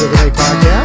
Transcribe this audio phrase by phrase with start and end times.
[0.00, 0.79] Does It Make podcast.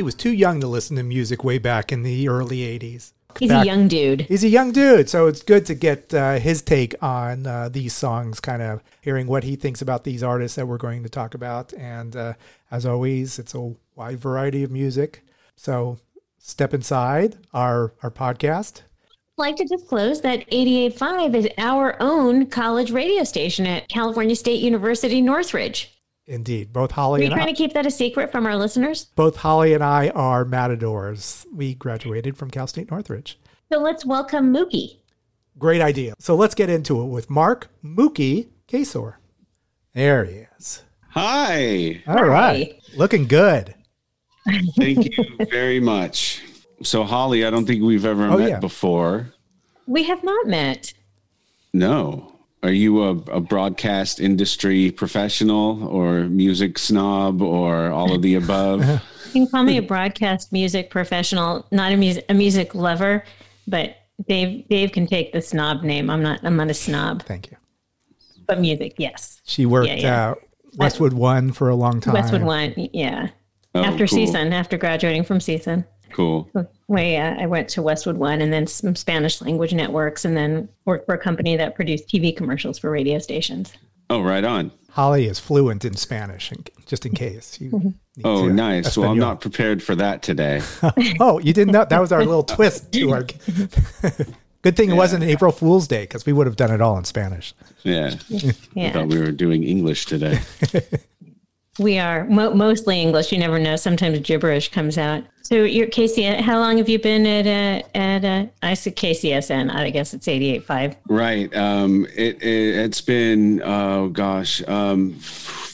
[0.00, 3.12] Mookie was too young to listen to music way back in the early 80s.
[3.38, 4.22] He's Back- a young dude.
[4.22, 7.92] He's a young dude, so it's good to get uh, his take on uh, these
[7.92, 11.34] songs, kind of hearing what he thinks about these artists that we're going to talk
[11.34, 11.72] about.
[11.74, 12.34] And uh,
[12.70, 15.22] as always, it's a wide variety of music.
[15.54, 15.98] So
[16.38, 18.82] step inside our our podcast.
[19.38, 24.60] I'd like to disclose that 88.5 is our own college radio station at California State
[24.60, 25.99] University Northridge.
[26.30, 28.46] Indeed, both Holly Are Holly you and trying I, to keep that a secret from
[28.46, 29.06] our listeners?
[29.16, 31.44] both Holly and I are matadors.
[31.52, 33.38] We graduated from Cal State Northridge.
[33.72, 34.98] So let's welcome Mookie.
[35.58, 36.14] Great idea.
[36.20, 39.14] So let's get into it with Mark Mookie Kaczor.
[39.92, 40.82] There he is.
[41.10, 42.02] Hi.
[42.06, 43.74] All right, looking good.
[44.76, 46.42] Thank you very much.
[46.82, 48.58] So, Holly, I don't think we've ever Oh, met yeah.
[48.60, 49.34] before.
[49.86, 50.94] We have not met.
[51.74, 52.32] No.
[52.62, 58.84] Are you a, a broadcast industry professional or music snob or all of the above?
[59.32, 63.22] You can call me a broadcast music professional, not a music a music lover,
[63.68, 63.94] but
[64.28, 66.10] Dave Dave can take the snob name.
[66.10, 67.56] I'm not I'm not a snob, Thank you.
[68.48, 69.40] but music, yes.
[69.44, 70.30] She worked Yeah, yeah.
[70.30, 70.34] Uh,
[70.78, 72.14] Westwood One for a long time.
[72.14, 73.28] Westwood One, yeah.
[73.76, 74.18] Oh, after cool.
[74.18, 76.50] CSUN, after graduating from CSUN, Cool.
[76.90, 80.68] Way uh, I went to Westwood One and then some Spanish language networks, and then
[80.84, 83.72] worked for a company that produced TV commercials for radio stations.
[84.10, 84.72] Oh, right on.
[84.90, 86.52] Holly is fluent in Spanish,
[86.84, 87.60] just in case.
[87.60, 88.98] You need Oh, to- nice.
[88.98, 90.60] Well, I'm not prepared for that today.
[91.20, 93.22] Oh, you didn't know that was our little twist to our.
[94.62, 97.04] Good thing it wasn't April Fool's Day because we would have done it all in
[97.04, 97.54] Spanish.
[97.82, 98.14] Yeah.
[98.30, 100.40] I Yeah, thought we were doing English today.
[101.78, 103.32] we are mo- mostly English.
[103.32, 103.76] You never know.
[103.76, 105.24] Sometimes gibberish comes out.
[105.42, 106.22] So, you're Casey.
[106.24, 109.72] How long have you been at uh, at uh, I said KCSN?
[109.74, 110.96] I guess it's 88.5.
[111.08, 111.54] Right.
[111.56, 115.18] Um, it, it, it's been, oh gosh, um,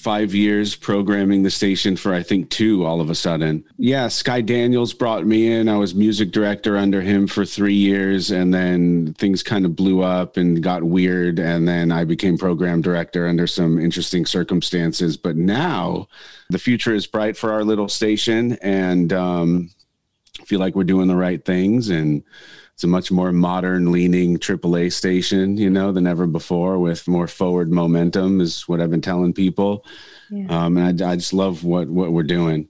[0.07, 3.65] five years programming the station for, I think, two all of a sudden.
[3.77, 5.69] Yeah, Sky Daniels brought me in.
[5.69, 10.05] I was music director under him for three years, and then things kind of blew
[10.05, 11.41] up and got weird.
[11.41, 15.17] And then I became program director under some interesting circumstances.
[15.17, 16.07] But now
[16.51, 19.71] the future is bright for our little station, and um,
[20.45, 21.89] feel like we're doing the right things.
[21.89, 22.23] And
[22.77, 27.27] it's a much more modern leaning AAA station, you know, than ever before with more
[27.27, 29.87] forward momentum is what I've been telling people.
[30.51, 32.69] Um, and I, I just love what, what we're doing.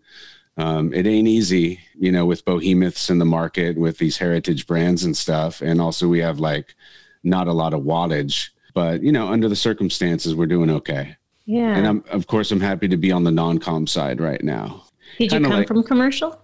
[0.59, 5.03] Um, it ain't easy, you know, with behemoths in the market with these heritage brands
[5.03, 5.61] and stuff.
[5.61, 6.77] And also we have like
[7.25, 11.17] not a lot of wattage, but you know, under the circumstances, we're doing okay.
[11.47, 11.77] Yeah.
[11.77, 14.85] And I'm, of course, I'm happy to be on the non-com side right now.
[15.19, 16.41] Did you kinda come like- from commercial?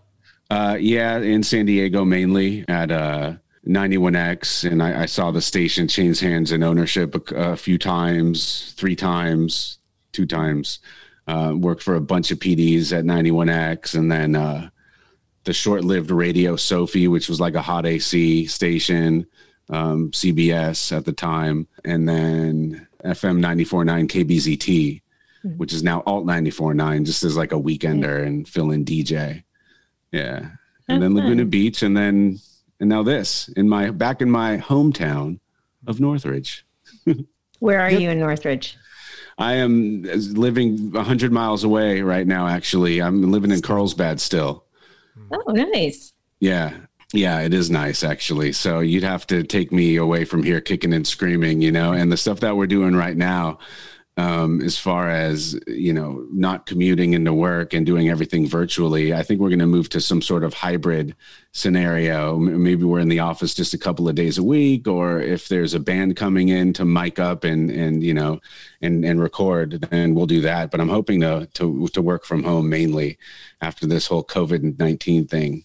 [0.51, 3.35] Uh, yeah, in San Diego mainly at uh,
[3.67, 8.75] 91X, and I, I saw the station change hands in ownership a, a few times,
[8.77, 9.79] three times,
[10.13, 10.81] two times.
[11.29, 14.69] Uh, worked for a bunch of PDs at 91X, and then uh,
[15.45, 19.27] the short-lived Radio Sophie, which was like a hot AC station,
[19.69, 25.03] um, CBS at the time, and then FM 94.9 KBZT,
[25.57, 29.45] which is now Alt 94.9, just as like a weekender and fill-in DJ.
[30.11, 30.51] Yeah.
[30.89, 31.51] And then Laguna fun.
[31.51, 32.41] Beach and then
[32.83, 35.39] and now this in my back in my hometown
[35.87, 36.67] of Northridge.
[37.61, 38.77] Where are you in Northridge?
[39.39, 43.01] I am living 100 miles away right now actually.
[43.01, 44.65] I'm living in Carlsbad still.
[45.31, 46.13] Oh, nice.
[46.41, 46.73] Yeah.
[47.13, 48.51] Yeah, it is nice actually.
[48.51, 52.11] So you'd have to take me away from here kicking and screaming, you know, and
[52.11, 53.59] the stuff that we're doing right now
[54.17, 59.23] um, as far as you know not commuting into work and doing everything virtually i
[59.23, 61.15] think we're going to move to some sort of hybrid
[61.53, 62.39] scenario.
[62.39, 65.75] Maybe we're in the office just a couple of days a week or if there's
[65.75, 68.41] a band coming in to mic up and and you know
[68.81, 70.71] and and record then we'll do that.
[70.71, 73.19] But i'm hoping to to to work from home mainly
[73.61, 75.65] after this whole covid-19 thing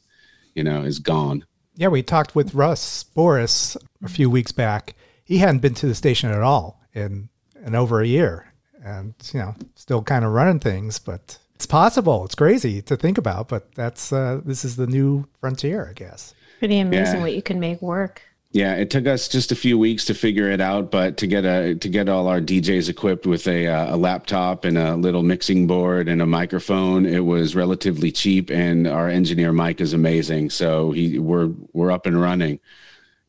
[0.54, 1.46] you know is gone.
[1.76, 4.96] Yeah we talked with russ borris a few weeks back.
[5.24, 7.30] He hadn't been to the station at all in
[7.66, 8.52] in over a year
[8.84, 13.18] and you know still kind of running things but it's possible it's crazy to think
[13.18, 17.22] about but that's uh, this is the new frontier i guess pretty amazing Yeah.
[17.22, 18.22] what you can make work
[18.54, 21.44] Yeah, it took us just a few weeks to figure it out, but to get
[21.46, 25.22] a to get all our DJs equipped with a uh, a laptop and a little
[25.22, 28.50] mixing board and a microphone, it was relatively cheap.
[28.50, 32.60] And our engineer Mike is amazing, so he we're we're up and running.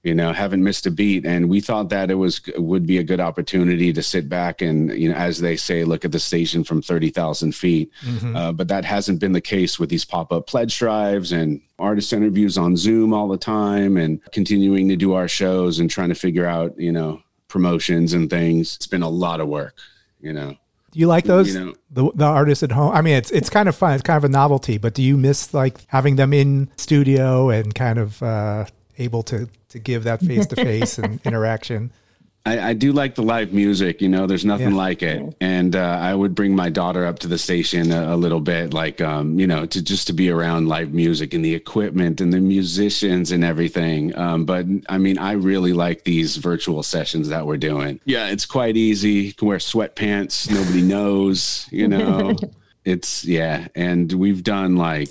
[0.04, 3.02] You know, haven't missed a beat, and we thought that it was would be a
[3.02, 6.62] good opportunity to sit back and you know, as they say, look at the station
[6.62, 7.90] from thirty thousand feet.
[8.36, 12.12] Uh, but that hasn't been the case with these pop up pledge drives and artist
[12.12, 16.14] interviews on Zoom all the time and continuing to do our shows and trying to
[16.14, 18.76] figure out, you know, promotions and things.
[18.76, 19.74] It's been a lot of work,
[20.20, 20.50] you know.
[20.92, 23.48] do you like those You know- the, the artists at home i mean it's it's
[23.50, 26.32] kind of fun it's kind of a novelty but do you miss like having them
[26.34, 28.66] in studio and kind of uh,
[28.98, 31.90] able to to give that face to face and interaction
[32.46, 34.76] I, I do like the live music, you know, there's nothing Yeah.
[34.76, 35.36] like it.
[35.40, 38.72] And uh, I would bring my daughter up to the station a, a little bit,
[38.72, 42.32] like, um, you know, to just to be around live music and the equipment and
[42.32, 44.16] the musicians and everything.
[44.16, 48.00] Um, but I mean, I really like these virtual sessions that we're doing.
[48.06, 49.10] Yeah, it's quite easy.
[49.10, 52.34] You can wear sweatpants, nobody knows, you know.
[52.86, 53.68] it's, yeah.
[53.74, 55.10] And we've done like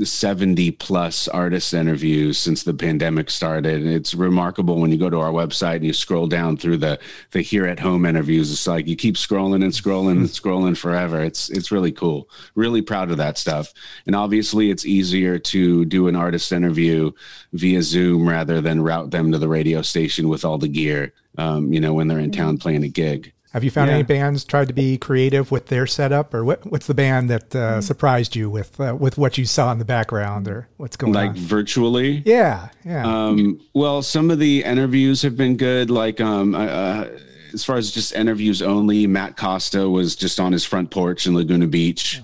[0.00, 3.82] 70 plus artist interviews since the pandemic started.
[3.82, 6.98] And it's remarkable when you go to our website and you scroll down through the
[7.32, 8.50] the here at home interviews.
[8.50, 11.20] It's like you keep scrolling and scrolling and scrolling forever.
[11.20, 12.28] It's it's really cool.
[12.54, 13.72] Really proud of that stuff.
[14.06, 17.12] And obviously it's easier to do an artist interview
[17.52, 21.12] via Zoom rather than route them to the radio station with all the gear.
[21.38, 23.32] Um, you know, when they're in town playing a gig.
[23.52, 23.94] Have you found Yeah.
[23.96, 26.64] any bands tried to be creative with their setup, or what?
[26.70, 29.84] What's the band that uh, surprised you with uh, with what you saw in the
[29.84, 31.36] background, or what's going Like on?
[31.36, 32.22] virtually.
[32.24, 33.04] Yeah, yeah.
[33.06, 35.90] Um, well, some of the interviews have been good.
[35.90, 37.04] Like, um, uh,
[37.52, 41.34] as far as just interviews only, Matt Costa was just on his front porch in
[41.34, 42.22] Laguna Beach.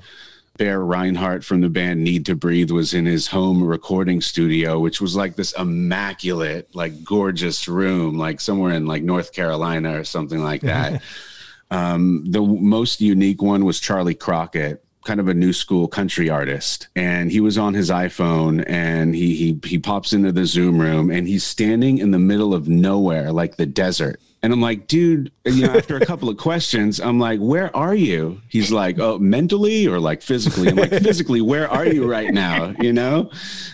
[0.59, 5.01] Bear Rinehart from the band Need to Breathe was in his home recording studio, which
[5.01, 10.43] was like this immaculate, like gorgeous room, like somewhere in like North Carolina or something
[10.43, 11.03] like that.
[11.71, 16.89] Um, the most unique one was Charley Crockett, kind of a new school country artist,
[16.97, 21.11] and he was on his iPhone and he he he pops into the Zoom room
[21.11, 24.19] and he's standing in the middle of nowhere, like the desert.
[24.41, 27.95] And I'm like, dude, you know, after a couple of questions, I'm like, where are
[27.95, 28.41] you?
[28.49, 30.69] He's like, oh, mentally or like physically?
[30.69, 32.73] I'm like, physically, where are you right now?
[32.79, 33.31] You know?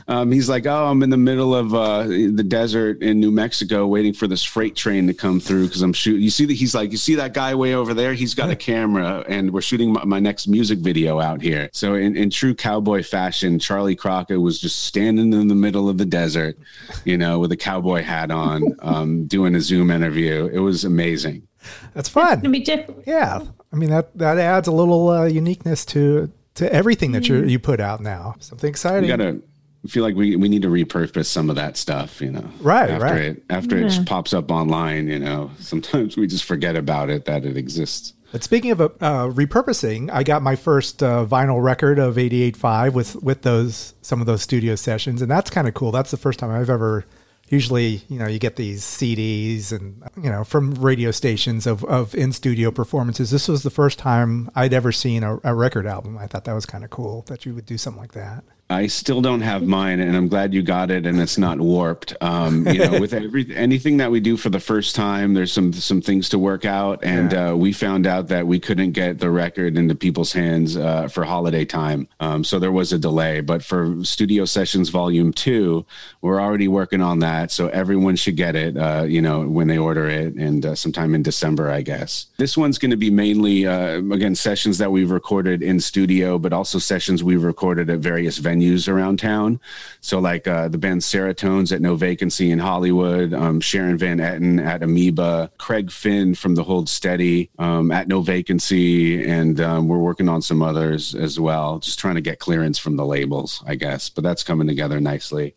[0.09, 3.87] Um, he's like, oh, I'm in the middle of uh, the desert in New Mexico
[3.87, 6.23] waiting for this freight train to come through because I'm shooting.
[6.23, 6.55] You see that?
[6.55, 8.15] He's like, you see that guy way over there?
[8.15, 11.69] He's got a camera and we're shooting my, my next music video out here.
[11.73, 15.99] So in, in true cowboy fashion, Charley Crockett was just standing in the middle of
[15.99, 16.57] the desert,
[17.05, 20.49] you know, with a cowboy hat on, um, doing a Zoom interview.
[20.55, 21.49] It was amazing.
[21.95, 22.39] That's fun.
[22.39, 23.05] It'd be different.
[23.07, 23.43] Yeah,
[23.73, 27.59] I mean that that adds a little uh, uniqueness to to everything that you you
[27.59, 28.37] put out now.
[28.39, 29.09] Something We exciting.
[29.09, 29.41] gotta
[29.89, 32.49] feel like we, we need to repurpose some of that stuff, you know.
[32.61, 33.23] Right, after right.
[33.23, 35.51] it after it pops up online, you know.
[35.59, 38.15] Sometimes we just forget about it that it exists.
[38.31, 38.91] But speaking of uh,
[39.29, 44.27] repurposing, I got my first uh, vinyl record of 88.5 with with those some of
[44.27, 45.91] those studio sessions, and that's kind of cool.
[45.93, 47.05] That's the first time I've ever.
[47.49, 52.15] Usually, you know, you get these CDs and you know from radio stations of of
[52.15, 53.31] in studio performances.
[53.31, 56.17] This was the first time I'd ever seen a, a record album.
[56.17, 58.45] I thought that was kind of cool that you would do something like that.
[58.71, 62.17] I still don't have mine, and I'm glad you got it, and it's not warped.
[62.23, 65.73] Um, you know, with every anything that we do for the first time, there's some
[65.75, 69.29] some things to work out, and uh, we found out that we couldn't get the
[69.31, 73.43] record into people's hands uh, for holiday time, um, so there was a delay.
[73.43, 75.85] But for Studio Sessions Volume Two,
[76.23, 78.79] we're already working on that, so everyone should get it.
[78.79, 82.27] Uh, you know, when they order it, and uh, sometime in December, I guess.
[82.39, 86.55] This one's going to be mainly uh, again sessions that we've recorded in studio, but
[86.55, 88.54] also sessions we've recorded at various venues
[88.89, 89.61] around town.
[90.01, 94.65] So, like uh, the band Seratones at No Vacancy in Hollywood, um, Sharon Van Etten
[94.65, 99.99] at Amoeba, Craig Finn from the Hold Steady um, at No Vacancy, and um, we're
[99.99, 101.79] working on some others as well.
[101.79, 104.09] Just trying to get clearance from the labels, I guess.
[104.09, 105.55] But that's coming together nicely.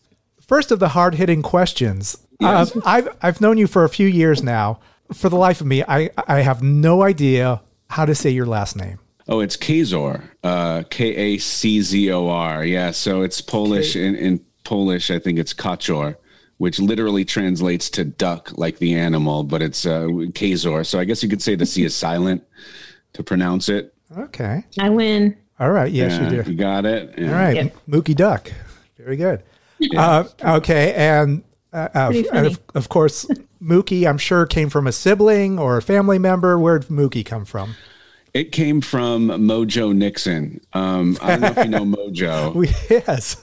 [0.47, 2.17] First of the hard hitting questions.
[2.39, 2.75] Yes.
[2.75, 4.79] Uh, I've I've known you for a few years now.
[5.13, 8.75] For the life of me, I I have no idea how to say your last
[8.75, 8.99] name.
[9.29, 12.63] Oh, it's Kazor, uh, K A C Z O R.
[12.63, 13.95] Yeah, so it's Polish.
[13.95, 16.15] In, in Polish, I think it's Kaczor,
[16.57, 20.85] which literally translates to duck, like the animal, but it's uh, Kazor.
[20.85, 22.43] So I guess you could say the C is silent
[23.13, 23.93] to pronounce it.
[24.17, 24.63] Okay.
[24.79, 25.35] I win.
[25.59, 25.91] All right.
[25.91, 26.51] Yes, Yeah, you do.
[26.51, 27.13] You got it.
[27.17, 27.27] Yeah.
[27.27, 27.55] All right.
[27.55, 27.77] Yep.
[27.89, 28.51] Mookie Duck.
[28.97, 29.43] Very good.
[29.95, 30.93] Uh, okay.
[30.93, 31.43] And,
[31.73, 33.25] uh, uh, and of, of course,
[33.61, 36.57] Mookie, I'm sure, came from a sibling or a family member.
[36.57, 37.75] Where'd Mookie come from?
[38.37, 40.61] It came from Mojo Nixon.
[40.73, 42.87] Um, I don't know if you know Mojo.
[42.87, 43.35] Yes.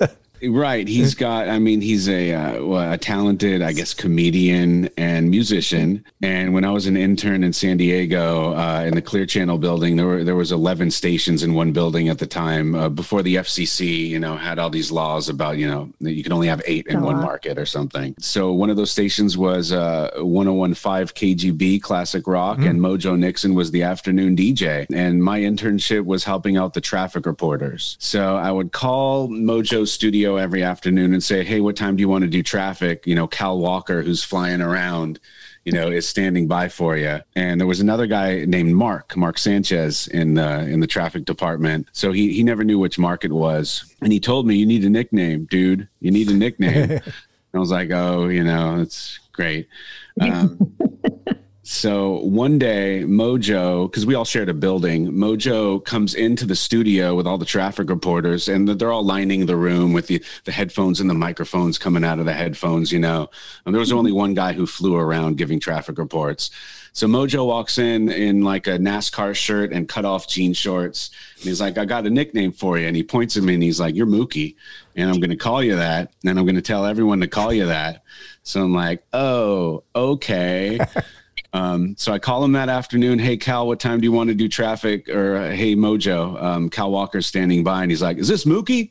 [0.48, 0.86] Right.
[0.86, 6.04] He's got, I mean, he's a, uh, a talented, I guess, comedian and musician.
[6.22, 9.96] And when I was an intern in San Diego uh, in the Clear Channel building,
[9.96, 13.36] there were, there was 11 stations in one building at the time uh, before the
[13.36, 16.62] FCC, you know, had all these laws about, you know, that you can only have
[16.66, 18.14] eight in one market or something.
[18.18, 23.70] So one of those stations was uh, 1015 KGB Classic Rock, and Mojo Nixon was
[23.70, 24.86] the afternoon DJ.
[24.92, 27.96] And my internship was helping out the traffic reporters.
[27.98, 32.09] So I would call Mojo Studio every afternoon and say, Hey, what time do you
[32.09, 33.07] want to do traffic?
[33.07, 35.21] You know, Cal Walker, who's flying around
[35.64, 37.21] you know, is standing by for you.
[37.35, 41.88] And there was another guy named Mark, Mark Sanchez in the in the traffic department.
[41.93, 43.95] So he he never knew which Mark it was.
[44.03, 45.88] And he told me, You need a nickname, dude.
[46.00, 46.91] You need a nickname.
[46.91, 47.03] and
[47.55, 49.69] I was like, Oh, you know, it's great.
[50.21, 50.59] Um,
[51.66, 57.14] so one day, Mojo, because we all shared a building, Mojo comes into the studio
[57.14, 61.00] with all the traffic reporters, and they're all lining the room with the, the headphones
[61.00, 63.30] and the microphones coming out of the headphones, you know.
[63.64, 66.50] And there was only one guy who flew around giving traffic reports.
[66.92, 71.11] So Mojo walks in in like a NASCAR shirt and cut off jean shorts.
[71.37, 72.87] And he's like, I got a nickname for you.
[72.87, 74.54] And he points at me and he's like, You're Mookie.
[74.94, 76.12] And I'm going to call you that.
[76.25, 78.04] And I'm going to tell everyone to call you that.
[78.44, 80.78] So I'm like, Oh, okay.
[81.54, 83.20] Um, so I call him that afternoon.
[83.20, 85.08] Hey, Cal, what time do you want to do traffic?
[85.08, 88.90] Or uh, hey, Mojo, um, Cal Walker's standing by, and he's like, "Is this Mookie?"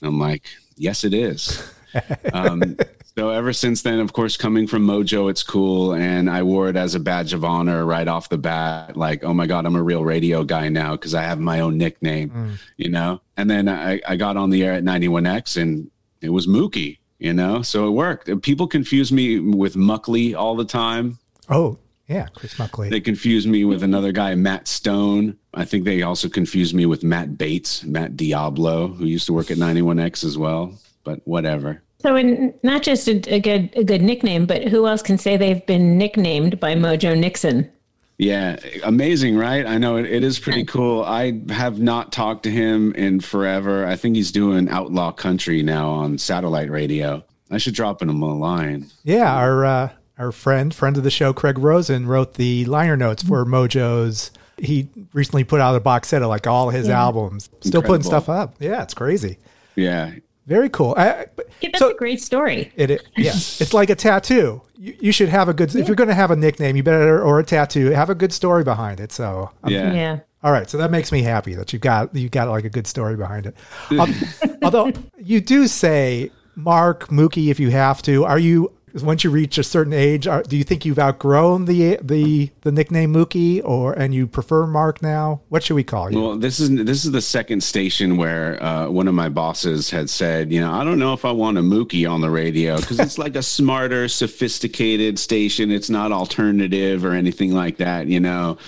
[0.00, 0.44] And I'm like,
[0.76, 1.62] "Yes, it is."
[2.32, 2.78] um,
[3.18, 6.76] so ever since then, of course, coming from Mojo, it's cool, and I wore it
[6.76, 8.96] as a badge of honor right off the bat.
[8.96, 11.76] Like, oh my god, I'm a real radio guy now because I have my own
[11.76, 13.20] nickname, you know.
[13.36, 15.90] And then I, I got on the air at 91X, and
[16.22, 17.60] it was Mookie, you know.
[17.60, 18.40] So it worked.
[18.40, 21.18] People confuse me with Muckley all the time.
[21.50, 21.76] Oh,
[22.10, 22.26] yeah.
[22.34, 22.90] Chris Muckley.
[22.90, 25.36] They confused me with another guy, Matt Stone.
[25.54, 29.50] I think they also confused me with Matt Bates, Matt Diablo, who used to work
[29.50, 30.74] at 91X as well.
[31.04, 31.82] But whatever.
[32.00, 35.36] So, in, not just a, a good a good nickname, but who else can say
[35.36, 37.70] they've been nicknamed by Mojo Nixon?
[38.18, 39.64] Yeah, amazing, right?
[39.64, 41.02] I know it, it is pretty cool.
[41.04, 43.86] I have not talked to him in forever.
[43.86, 47.24] I think he's doing Outlaw Country now on satellite radio.
[47.50, 48.88] I should drop him a line.
[49.04, 49.88] Yeah, our uh,
[50.20, 53.54] our friend, friend of the show, Craig Rosen, wrote the liner notes for Mm-hmm.
[53.54, 54.30] Mojo's.
[54.58, 57.48] He recently put out a box set of like all his albums.
[57.60, 58.56] Still putting stuff up.
[58.60, 59.38] Yeah, it's crazy.
[59.74, 60.12] Yeah,
[60.46, 60.94] Very cool.
[60.98, 62.70] I, but- Yeah, that's so a great story.
[62.76, 64.60] it, it yes, it's like a tattoo.
[64.76, 65.74] You, you should have a good.
[65.74, 68.32] If you're going to have a nickname, you better or a tattoo have a good
[68.34, 69.12] story behind it.
[69.12, 69.92] So um, yeah.
[69.94, 70.18] Yeah.
[70.42, 72.86] All right, so that makes me happy that you've got you've got like a good
[72.86, 73.54] story behind it.
[73.98, 74.14] Um,
[74.62, 79.58] although you do say Mark Mookie, if you have to, are you once you reach
[79.58, 80.26] a certain age?
[80.26, 84.66] Are, do you think you've outgrown the the the nickname Mookie, or and you prefer
[84.66, 85.40] Mark now?
[85.48, 86.20] What should we call you?
[86.20, 90.10] Well, this is this is the second station where uh, one of my bosses had
[90.10, 92.98] said, you know, I don't know if I want a Mookie on the radio because
[92.98, 95.70] it's like a smarter, sophisticated station.
[95.70, 98.58] It's not alternative or anything like that, you know.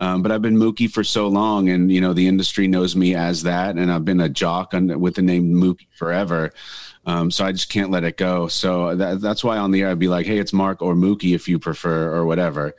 [0.00, 3.14] Um, but I've been Mookie for so long, and you know the industry knows me
[3.14, 6.52] as that, and I've been a jock on, with the name Mookie forever.
[7.08, 8.48] Um, so I just can't let it go.
[8.48, 11.34] So that, that's why on the air I'd be like, "Hey, it's Mark or Mookie
[11.34, 12.74] if you prefer, or whatever."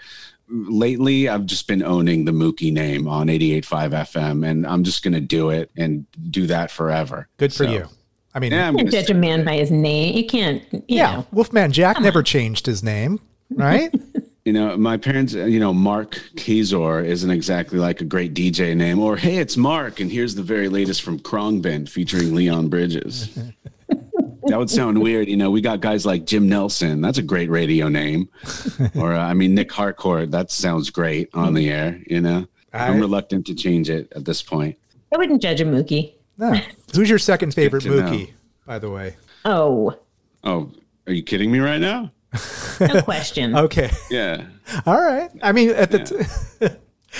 [0.49, 5.13] lately I've just been owning the Mookie name on 88.5 FM and I'm just going
[5.13, 7.27] to do it and do that forever.
[7.37, 7.87] Good for So, you.
[8.33, 10.15] I mean, Yeah, I'm You can't judge a man by his name.
[10.15, 10.63] You can't.
[10.71, 11.27] You yeah, Know.
[11.31, 13.19] Wolfman Jack never changed his name,
[13.51, 13.93] right?
[14.45, 18.75] you know, my parents, uh, you know, Mark Kaczor isn't exactly like a great DJ
[18.75, 19.99] name or, hey, it's Mark.
[19.99, 23.37] And here's the very latest from Khruangbin featuring Leon Bridges.
[24.49, 25.27] that would sound weird.
[25.27, 27.01] You know, we got guys like Jim Nelson.
[27.01, 28.29] That's a great radio name.
[28.95, 30.31] or, uh, I mean, Nick Harcourt.
[30.31, 32.47] That sounds great on the air, you know.
[32.73, 34.77] I- I'm reluctant to change it at this point.
[35.13, 36.13] I wouldn't judge a Mookie.
[36.37, 36.53] No.
[36.93, 38.01] Who's your second favorite to know.
[38.03, 38.31] Mookie,
[38.65, 39.15] by the way?
[39.45, 39.95] Oh,
[40.43, 40.71] Oh,
[41.07, 42.11] are you kidding me right now?
[42.79, 43.55] no question.
[43.55, 43.89] Okay.
[44.11, 44.45] Yeah.
[44.85, 45.29] All right.
[45.41, 45.99] I mean, at the
[46.59, 46.67] t-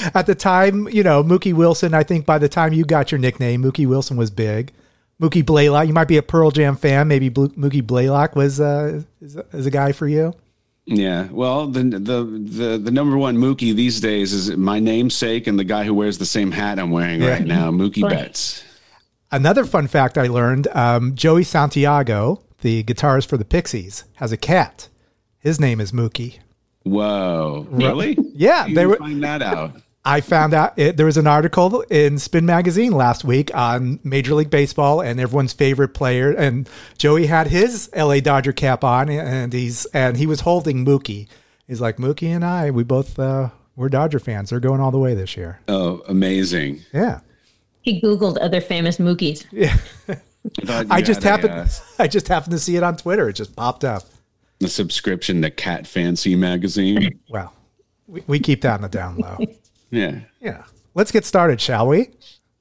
[0.13, 1.93] at the time, you know, Mookie Wilson.
[1.95, 4.71] I think by the time you got your nickname, Mookie Wilson was big.
[5.22, 5.88] Mookie Blaylock.
[5.88, 7.08] You might be a Pearl Jam fan.
[7.08, 10.34] Maybe Blu- Mookie Blaylock was uh, is, is a guy for you.
[10.86, 15.60] Yeah, well, the the the the number one Mookie these days is my namesake and
[15.60, 17.30] the guy who wears the same hat I'm wearing Yeah.
[17.30, 18.10] right now, Mookie Boy.
[18.10, 18.64] Betts.
[19.32, 24.38] Another fun fact I learned um, Joey Santiago, the guitarist for the Pixies, has a
[24.38, 24.88] cat.
[25.38, 26.40] His name is Mookie.
[26.84, 28.18] Whoa, really?
[28.34, 28.96] Yeah, you they were.
[28.98, 29.74] find that out.
[30.06, 34.34] I found out it, there was an article in Spin Magazine last week on Major
[34.34, 36.32] League Baseball and everyone's favorite player.
[36.32, 41.27] And Joey had his LA Dodger cap on, and he's and he was holding Mookie.
[41.68, 44.50] He's like Mookie and I, we both uh, we're Dodger fans.
[44.50, 45.60] They're going all the way this year.
[45.68, 46.82] Oh, amazing!
[46.94, 47.20] Yeah,
[47.82, 49.46] He Googled other famous Mookies.
[50.70, 53.29] I, I just had a, happened I just happened to see it on Twitter.
[53.29, 54.03] It just popped up.
[54.60, 57.20] The subscription to Cat Fancy magazine.
[57.29, 57.53] Well,
[58.08, 59.38] we, we keep that on the down low.
[59.91, 60.63] yeah, Yeah.
[60.96, 62.10] Let's get started, shall we?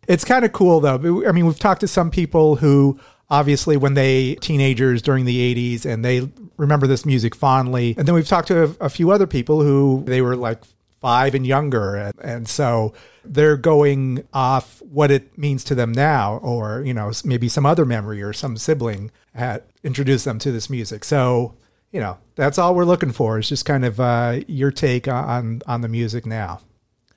[0.06, 1.26] It's kind of cool though.
[1.26, 2.98] I mean, we've talked to some people who
[3.30, 7.94] obviously when they teenagers during the 80s and they remember this music fondly.
[7.98, 10.62] And then we've talked to a, a few other people who they were like
[11.00, 12.94] 5 and younger and, and so
[13.24, 17.84] they're going off what it means to them now or, you know, maybe some other
[17.84, 21.04] memory or some sibling had introduced them to this music.
[21.04, 21.54] So,
[21.92, 25.62] you know, that's all we're looking for is just kind of uh, your take on
[25.66, 26.60] on the music now.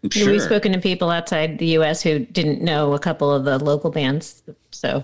[0.09, 0.31] Sure.
[0.31, 2.01] We've spoken to people outside the U.S.
[2.01, 5.03] who didn't know a couple of the local bands, so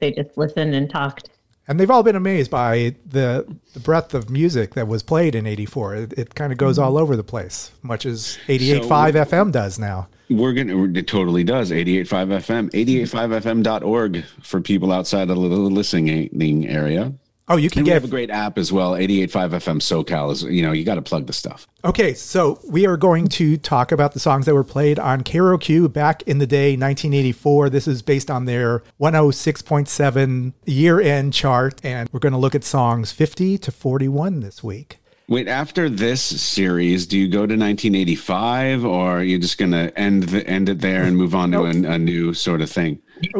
[0.00, 1.30] they just listened and talked.
[1.68, 5.46] and they've all been amazed by the the breadth of music that was played in
[5.46, 6.84] 84 it, it kind of goes mm-hmm.
[6.84, 10.84] all over the place much as 88.5 fm does now We're gonna.
[10.94, 11.70] It totally does.
[11.70, 12.70] 88.5 FM.
[12.70, 17.12] 88.5fm.org for people outside of the listening area.
[17.48, 18.92] Oh you can And we get have a great app as well.
[18.92, 20.42] 88.5 FM SoCal is.
[20.42, 21.66] You know, you got to plug the stuff.
[21.84, 25.92] okay so we are going to talk about the songs that were played on KROQ
[25.92, 32.08] back in the day 1984 this is based on their 106.7 year end chart and
[32.12, 37.06] we're going to look at songs 50 to 41 this week Wait, after this series,
[37.06, 41.04] do you go to 1985, or are you just gonna end the, end it there
[41.04, 43.00] and move on to a, a new sort of thing?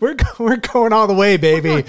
[0.00, 1.84] we're, we're going all the way baby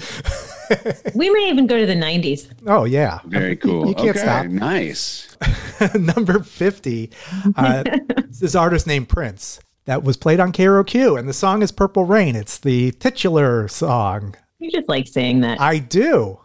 [1.14, 2.48] We may even go to the 90s.
[2.66, 3.88] oh yeah Very cool.
[3.88, 4.46] You can't okay, stop.
[4.46, 5.36] Nice.
[5.94, 7.10] number 50
[7.56, 11.70] uh, it's this artist named prince that was played on KROQ and the song is
[11.72, 15.60] purple rain it's the titular song You just like saying that.
[15.60, 16.40] i do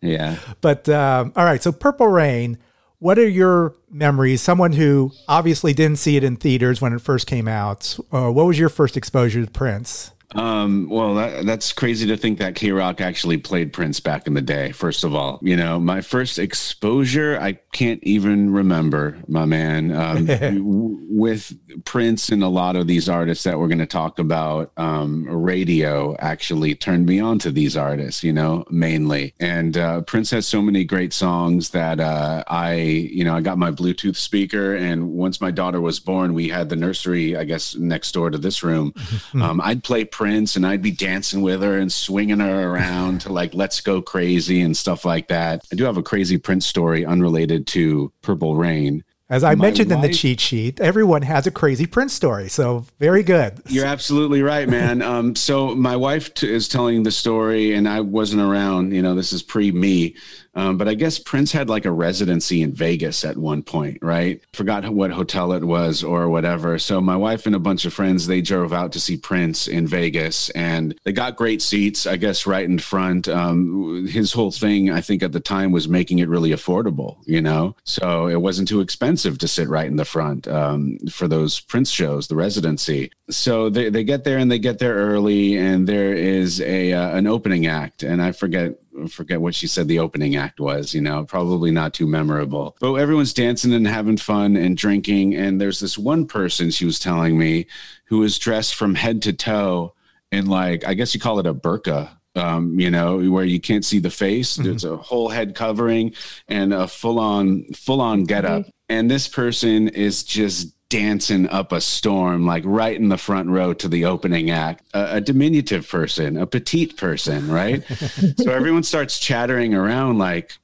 [0.00, 0.36] Yeah.
[0.60, 2.58] but um, all right so purple rain
[3.00, 7.26] what are your memories someone who obviously didn't see it in theaters when it first
[7.26, 12.06] came out uh, what was your first exposure to prince Um, well, that, that's crazy
[12.08, 14.72] to think that K Rock actually played Prince back in the day.
[14.72, 19.90] First of all, you know, my first exposure, I can't even remember, my man.
[19.90, 24.18] Um, w- with Prince and a lot of these artists that we're going to talk
[24.18, 29.34] about, um, radio actually turned me on to these artists, you know, mainly.
[29.40, 33.56] And uh, Prince has so many great songs that uh, I, you know, I got
[33.56, 37.74] my Bluetooth speaker, and once my daughter was born, we had the nursery, I guess,
[37.76, 38.92] next door to this room.
[39.34, 43.32] um, I'd play Prince, and I'd be dancing with her and swinging her around to
[43.32, 45.62] like "Let's Go Crazy" and stuff like that.
[45.72, 49.04] I do have a crazy Prince story unrelated to Purple Rain.
[49.30, 52.86] as i My mentioned in the cheat sheet everyone has a crazy prince story so
[52.98, 55.02] very good You're absolutely right, man.
[55.08, 58.92] Um, so my wife t- is telling the story, and I wasn't around.
[58.92, 60.16] You know, this is pre me.
[60.58, 64.42] Um, but I guess Prince had like a residency in Vegas at one point, right?
[64.52, 66.80] Forgot what hotel it was or whatever.
[66.80, 69.86] So my wife and a bunch of friends they drove out to see Prince in
[69.86, 73.28] Vegas, and they got great seats, I guess, right in front.
[73.28, 77.40] Um, his whole thing, I think, at the time was making it really affordable, you
[77.40, 77.76] know.
[77.84, 81.90] So it wasn't too expensive to sit right in the front um, for those Prince
[81.92, 83.12] shows, the residency.
[83.30, 87.16] So they, they get there and they get there early, and there is a uh,
[87.16, 88.74] an opening act, and I forget
[89.06, 92.94] forget what she said the opening act was you know probably not too memorable but
[92.94, 97.38] everyone's dancing and having fun and drinking and there's this one person she was telling
[97.38, 97.66] me
[98.04, 99.94] who was dressed from head to toe
[100.32, 103.84] in like i guess you call it a burqa um, you know, where you can't
[103.84, 104.56] see the face.
[104.56, 106.14] There's a whole head covering
[106.46, 108.66] and a full on, full on get up.
[108.88, 113.74] And this person is just dancing up a storm, like right in the front row
[113.74, 114.84] to the opening act.
[114.94, 117.84] A, a diminutive person, a petite person, right?
[118.38, 120.56] so everyone starts chattering around, like,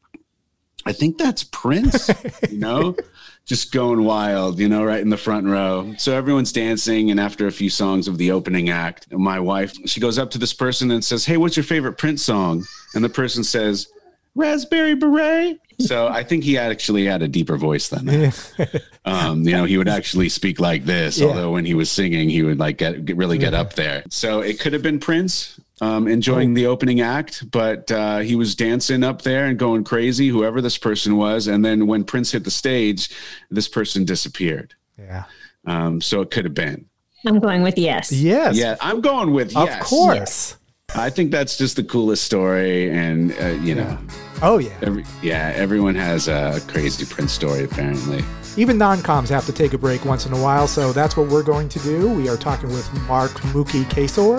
[0.87, 2.11] I think that's Prince,
[2.51, 2.97] you know?
[3.47, 5.95] Just going wild, you know, right in the front row.
[5.99, 7.11] So everyone's dancing.
[7.11, 10.39] And after a few songs of the opening act, my wife, she goes up to
[10.39, 12.65] this person and says, Hey, what's your favorite Prince song?
[12.95, 13.89] And the person says,
[14.35, 15.61] Raspberry Beret.
[15.81, 18.83] So I think he actually had a deeper voice than that.
[19.07, 21.27] Um, you know, he would actually speak like this, Yeah.
[21.27, 24.03] although when he was singing, he would like get, get really get up there.
[24.09, 25.61] So it could have been Prince.
[25.83, 30.29] um, enjoying the opening act, but uh, he was dancing up there and going crazy,
[30.29, 31.49] whoever this person was.
[31.49, 33.11] And then when Prince hit the stage,
[33.51, 34.73] this person disappeared.
[34.99, 35.25] Yeah.
[35.67, 36.87] Um, so it could have been.
[37.27, 38.11] I'm going with yes.
[38.11, 38.57] Yes.
[38.57, 39.63] Yeah, I'm going with yes.
[39.63, 39.87] Of yes.
[39.87, 40.57] course.
[40.95, 43.99] I think that's just the coolest story, and uh, you know,
[44.43, 44.77] Oh yeah.
[44.83, 48.25] every, yeah, everyone has a crazy Prince story apparently.
[48.57, 51.43] Even non-coms have to take a break once in a while, so that's what we're
[51.43, 52.09] going to do.
[52.09, 54.39] We are talking with Mark Mookie Kaczor.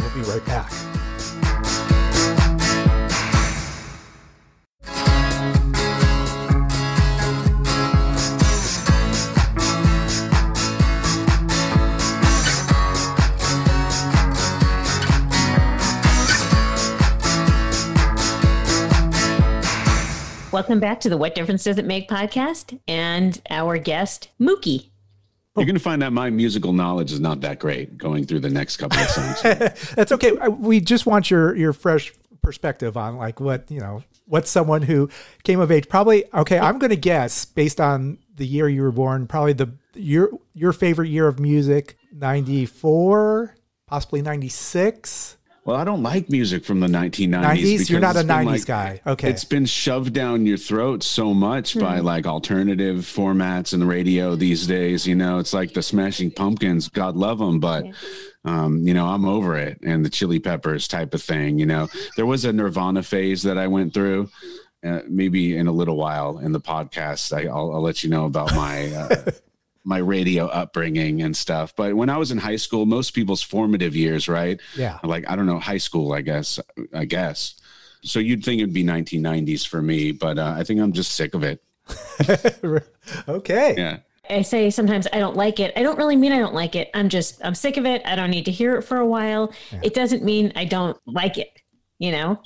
[0.00, 0.70] We'll be right back.
[20.56, 24.88] Welcome back to the What Difference Does It Make podcast and our guest, Mookie.
[25.54, 28.48] You're going to find that my musical knowledge is not that great going through the
[28.48, 29.42] next couple of songs.
[29.94, 30.32] That's okay.
[30.48, 35.10] We just want your your fresh perspective on like what you know what's someone who
[35.44, 35.90] came of age.
[35.90, 36.58] Probably okay.
[36.58, 39.26] I'm going to guess based on the year you were born.
[39.26, 43.54] Probably the your your favorite year of music, ninety four,
[43.86, 45.35] possibly ninety six.
[45.66, 47.28] Well, I don't like music from the 1990s.
[47.42, 47.90] 90s?
[47.90, 49.00] You're not a it's been 90s guy.
[49.04, 49.28] Okay.
[49.28, 54.36] It's been shoved down your throat so much by like alternative formats and the radio
[54.36, 55.08] these days.
[55.08, 57.84] You know, it's like the Smashing Pumpkins, God love them, but.
[58.44, 61.58] Um, you know, I'm over it, and the Chili Peppers type of thing.
[61.58, 64.30] You know, there was a Nirvana phase that I went through.
[64.84, 68.24] Uh, maybe in a little while in the podcast, I, I'll, I'll let you know
[68.24, 69.30] about my uh,
[69.86, 71.74] my radio upbringing and stuff.
[71.76, 74.60] But when I was in high school, most people's formative years, right?
[74.76, 74.98] Yeah.
[75.02, 76.58] Like I don't know, high school, I guess.
[76.92, 77.54] I guess.
[78.02, 81.34] So you'd think it'd be 1990s for me, but uh, I think I'm just sick
[81.34, 81.62] of it.
[83.28, 83.74] okay.
[83.76, 83.98] Yeah.
[84.28, 85.72] I say sometimes I don't like it.
[85.76, 86.90] I don't really mean I don't like it.
[86.94, 88.02] I'm just, I'm sick of it.
[88.04, 89.52] I don't need to hear it for a while.
[89.82, 91.50] It doesn't mean I don't like it,
[91.98, 92.40] you know?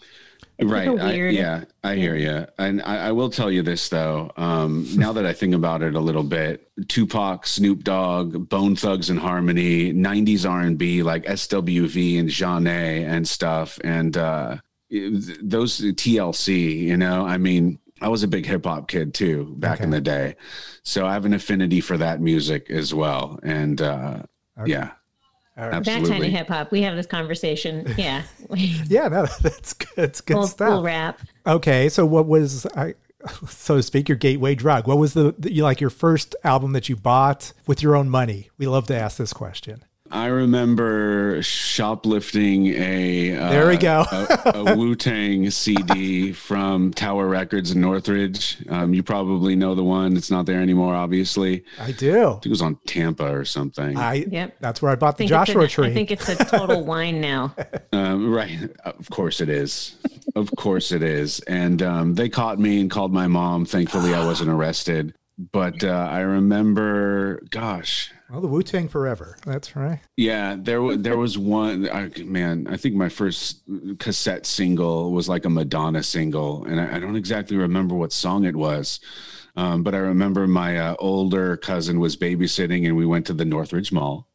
[0.60, 0.98] It's like right.
[0.98, 2.46] a I, yeah, I hear you.
[2.58, 4.30] And I, I will tell you this though.
[4.36, 9.08] Um, now that I think about it a little bit, Tupac, Snoop Dogg, Bone Thugs
[9.08, 14.58] and Harmony, '90s R&B like SWV and Jeanne and stuff, and uh,
[14.90, 16.78] those TLC.
[16.78, 20.00] You know, I mean, I was a big hip hop kid too back in the
[20.00, 20.36] day,
[20.82, 23.40] so I have an affinity for that music as well.
[23.42, 24.24] And uh,
[24.66, 24.92] yeah,
[25.60, 25.84] All right.
[25.84, 26.70] That kind of hip hop.
[26.72, 27.86] We have this conversation.
[27.96, 28.22] Yeah.
[28.88, 29.88] Yeah, no, that's good.
[29.94, 30.68] That's good Full, stuff.
[30.68, 31.20] full rap.
[31.46, 32.94] Okay, so what was I,
[33.46, 34.88] so to speak, your gateway drug?
[34.88, 38.08] What was the, the you like your first album that you bought with your own
[38.10, 38.50] money?
[38.58, 39.84] We love to ask this question.
[40.12, 44.04] I remember shoplifting a uh, There we go.
[44.10, 48.58] a, a Wu Tang CD from Tower Records in Northridge.
[48.68, 50.16] Um, you probably know the one.
[50.16, 51.64] It's not there anymore, obviously.
[51.78, 52.12] I I do.
[52.32, 53.96] think it was on Tampa or something.
[53.96, 54.56] I Yep.
[54.60, 55.90] that's where I bought the I think Joshua it's an- tree.
[55.90, 57.54] I think it's a total wine now.
[57.92, 58.58] Um, right.
[58.84, 59.96] Of course it is.
[60.36, 61.40] Of course it is.
[61.40, 63.64] And um, they caught me and called my mom.
[63.64, 65.14] Thankfully, I wasn't arrested.
[65.52, 69.36] But uh, I remember, gosh, well, the Wu Tang Forever.
[69.44, 70.00] That's right.
[70.16, 71.88] Yeah, there there was one.
[71.90, 73.62] I, man, I think my first
[73.98, 78.44] cassette single was like a Madonna single, and I, I don't exactly remember what song
[78.44, 79.00] it was.
[79.56, 83.44] Um, but I remember my uh, older cousin was babysitting, and we went to the
[83.44, 84.28] Northridge Mall,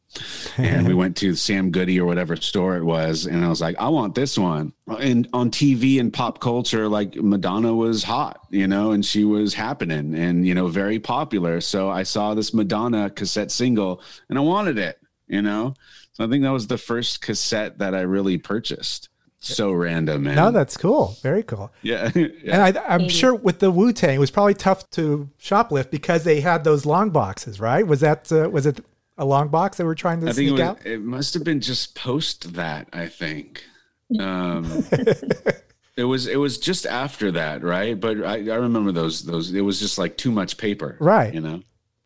[0.56, 3.76] and we went to Sam Goody or whatever store it was, and I was like,
[3.78, 4.72] I want this one.
[4.86, 9.54] And on TV and pop culture, like Madonna was hot, you know, and she was
[9.54, 11.60] happening, and you know, very popular.
[11.60, 15.74] So I saw this Madonna cassette single, and I wanted it, you know.
[16.12, 19.10] So I think that was the first cassette that I really purchased.
[19.38, 20.34] So random, man.
[20.34, 21.16] No, that's cool.
[21.22, 21.70] Very cool.
[21.82, 22.10] yeah.
[22.14, 22.28] yeah.
[22.66, 26.24] And I, I'm sure with the Wu Tang, it was probably tough to shoplift because
[26.24, 27.86] they had those long boxes, right?
[27.86, 28.80] Was that uh, was it
[29.18, 30.86] a long box they were trying to I think it, was, out?
[30.86, 32.88] it must have been just post that.
[32.92, 33.64] I think
[34.20, 34.84] um,
[35.96, 37.98] it was it was just after that, right?
[37.98, 39.52] But I, I remember those those.
[39.52, 41.32] It was just like too much paper, Right.
[41.32, 41.62] You know,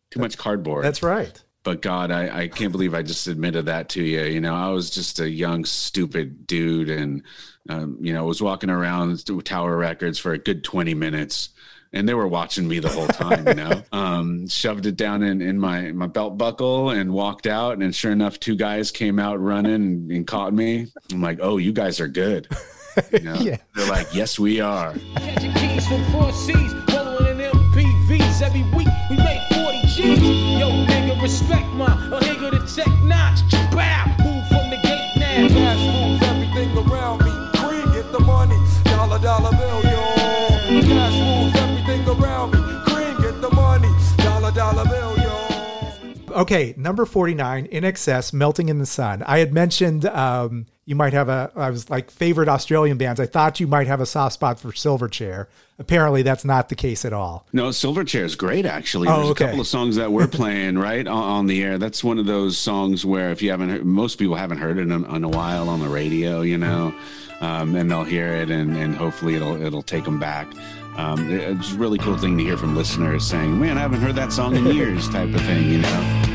[0.09, 0.83] too much cardboard.
[0.83, 1.41] That's right.
[1.63, 4.23] But God, I, I can't believe I just admitted that to you.
[4.23, 7.21] You know, I was just a young, stupid dude, and
[7.69, 11.49] um, you know, was walking around Tower Records for a good twenty minutes,
[11.93, 13.47] and they were watching me the whole time.
[13.47, 17.79] You know, um, shoved it down in, in my my belt buckle and walked out,
[17.81, 20.87] and sure enough, two guys came out running and, and caught me.
[21.11, 22.47] I'm like, oh, you guys are good.
[23.11, 23.35] You know?
[23.35, 23.57] Yeah.
[23.75, 24.93] They're like, yes, we are.
[25.15, 28.41] Catching keys from cross seas, rolling in MPVs.
[28.41, 30.59] Every week we make 40 G's.
[30.59, 33.39] Yo, nigga, respect my a nigga to check notch.
[33.71, 35.47] Bow, move from the gate now.
[35.47, 37.31] Cash moves everything around me.
[37.59, 38.57] Green, get the money.
[38.85, 40.81] Dollar, dollar bill, yo.
[40.81, 41.20] Cash
[46.31, 49.23] okay, number 49, INXS, Melting in the Sun.
[49.23, 53.19] I had mentioned um, you might have a, I was like favorite Australian bands.
[53.19, 55.47] I thought you might have a soft spot for Silverchair.
[55.79, 57.47] Apparently, that's not the case at all.
[57.53, 58.65] No, Silverchair is great.
[58.65, 59.45] Actually, Oh, there's okay.
[59.45, 61.77] a couple of songs that we're playing right on, on the air.
[61.77, 64.81] That's one of those songs where if you haven't, heard, most people haven't heard it
[64.81, 66.93] in, in a while on the radio, you know,
[67.39, 70.47] um, and they'll hear it, and, and hopefully it'll it'll take them back.
[70.97, 74.15] Um, it's a really cool thing to hear from listeners saying, "Man, I haven't heard
[74.15, 76.30] that song in years," type of thing, you know.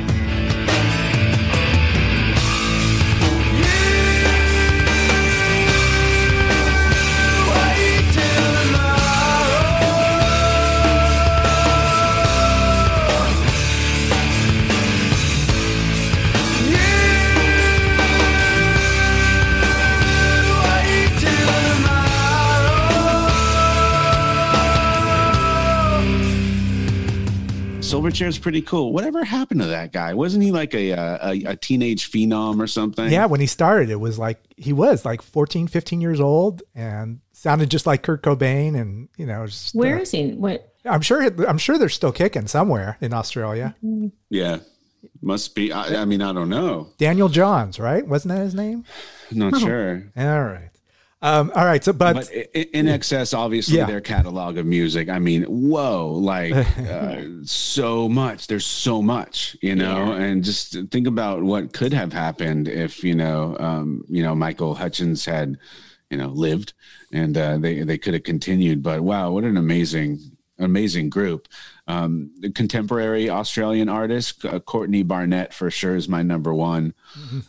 [28.06, 28.92] Silverchair's pretty cool.
[28.92, 30.14] Whatever happened to that guy?
[30.14, 33.10] Wasn't he like a uh, a, a teenage phenom or something?
[33.10, 37.20] Yeah, when he started, it was like he was like 14, 15 years old and
[37.32, 38.78] sounded just like Kurt Cobain.
[38.80, 40.30] And, you know, just, Where uh, is he?
[40.32, 40.72] What?
[40.84, 43.74] I'm sure, I'm sure they're still kicking somewhere in Australia.
[44.30, 44.58] yeah.
[45.22, 45.72] Must be.
[45.72, 46.88] I, I mean, I don't know.
[46.98, 48.06] Daniel Johns, right?
[48.06, 48.84] Wasn't that his name?
[49.30, 50.02] Not sure.
[50.16, 50.70] All right.
[51.22, 51.82] Um, all right.
[51.82, 53.86] So, but, but i- i- in excess obviously Yeah.
[53.86, 55.08] their catalog of music.
[55.08, 58.46] I mean whoa like uh, so much.
[58.48, 60.12] There's so much you know?
[60.12, 64.74] And just think about what could have happened if you know um, you know michael
[64.74, 65.56] hutchence had
[66.10, 66.74] you know lived
[67.12, 68.82] and uh, they they could have continued.
[68.82, 70.18] But wow what an amazing
[70.58, 71.48] amazing group
[71.88, 76.92] um, the contemporary australian artist uh, courtney barnett for sure is my number one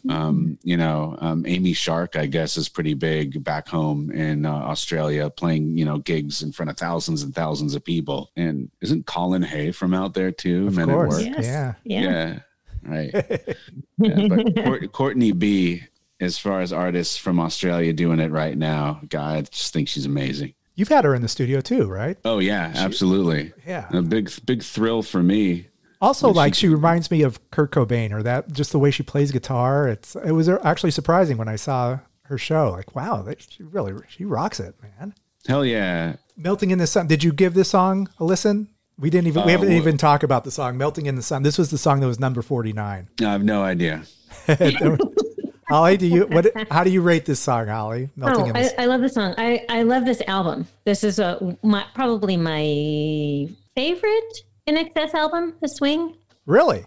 [0.09, 4.51] um, you know, um, Amy Shark, I guess, is pretty big back home in uh,
[4.51, 8.31] Australia, playing you know gigs in front of thousands and thousands of people.
[8.35, 10.67] And isn't Colin Hay from out there too?
[10.67, 11.15] of Men at course.
[11.15, 11.25] Work?
[11.25, 11.45] Yes.
[11.45, 11.73] Yeah.
[11.83, 12.01] Yeah.
[12.01, 12.39] Yeah,
[12.83, 13.57] right.
[13.97, 15.83] Yeah, but Courtney B,
[16.19, 20.05] as far as artists from Australia doing it right now, God, I just think she's
[20.05, 20.53] amazing.
[20.77, 22.17] You've had her in the studio too, right?
[22.23, 23.51] Oh yeah, absolutely.
[23.65, 23.87] Yeah.
[23.91, 25.67] a big big thrill for me.
[25.99, 29.31] Also, like she reminds me of Kurt Cobain, or that just the way she plays
[29.31, 29.87] guitar.
[29.89, 32.69] It's it was actually surprising when I saw her show.
[32.71, 35.15] Like, wow, that, she really she rocks it, man.
[35.47, 37.07] Hell yeah, Melting in the Sun.
[37.07, 38.69] Did you give this song a listen?
[38.99, 41.21] We didn't even we Uh, haven't wh- even talked about the song Melting in the
[41.23, 41.41] Sun.
[41.41, 43.09] This was the song that was number forty nine.
[43.19, 44.03] I have no idea.
[45.69, 46.47] Holly, do you what?
[46.71, 48.09] How do you rate this song, Holly?
[48.15, 49.35] Melting Oh, I, I love the song.
[49.37, 50.67] I, I love this album.
[50.85, 56.15] This is a my, probably my favorite INXS album, The Swing.
[56.45, 56.85] Really?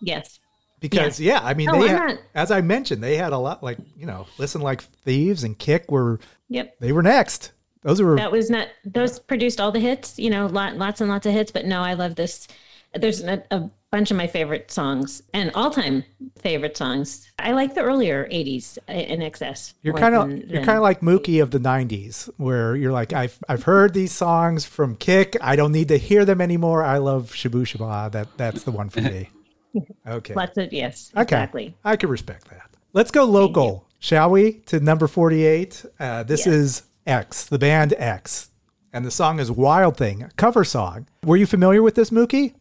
[0.00, 0.40] Yes.
[0.80, 4.06] Because yeah, I mean, they had, as I mentioned, they had a lot like you
[4.06, 6.76] know, listen like thieves and Kick were Yep.
[6.80, 7.52] they were next.
[7.82, 11.10] Those were That was not those produced all the hits, you know, lot, lots and
[11.10, 11.50] lots of hits.
[11.50, 12.46] But no, I love this.
[12.94, 16.04] There's a, a bunch of my favorite songs and all-time
[16.40, 17.30] favorite songs.
[17.38, 19.74] I like the earlier '80s INXS.
[19.82, 23.38] You're kind of you're kind of like Mookie of the '90s, where you're like, I've
[23.48, 25.36] I've heard these songs from Kick.
[25.40, 26.82] I don't need to hear them anymore.
[26.84, 28.12] I love Shabooh Shoobah.
[28.12, 29.30] That that's the one for me.
[30.08, 31.74] Okay, lots of yes, okay, exactly.
[31.84, 32.70] I can respect that.
[32.94, 34.54] Let's go local, shall we?
[34.66, 35.84] To number 48.
[36.00, 36.54] Uh, this Yes.
[36.54, 38.50] is X, the band X,
[38.94, 41.06] and the song is "Wild Thing," cover song.
[41.22, 42.54] Were you familiar with this, Mookie?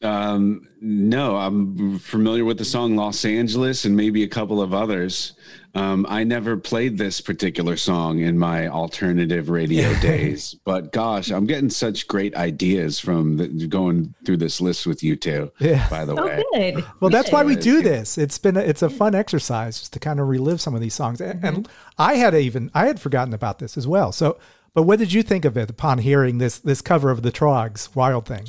[0.00, 5.32] Um, no, I'm familiar with the song Los Angeles and maybe a couple of others.
[5.74, 11.46] Um, I never played this particular song in my alternative radio days, but gosh, I'm
[11.46, 15.52] getting such great ideas from the, going through this list with you two.
[15.58, 15.88] Yeah.
[15.88, 16.84] By the Oh, way, good.
[17.00, 18.16] Well, that's why we do this.
[18.18, 20.94] It's been a, it's a fun exercise just to kind of relive some of these
[20.94, 21.20] songs.
[21.20, 24.10] And, and I had even I had forgotten about this as well.
[24.12, 24.38] So,
[24.74, 27.94] but what did you think of it upon hearing this this cover of the Troggs
[27.94, 28.46] "Wild Thing"?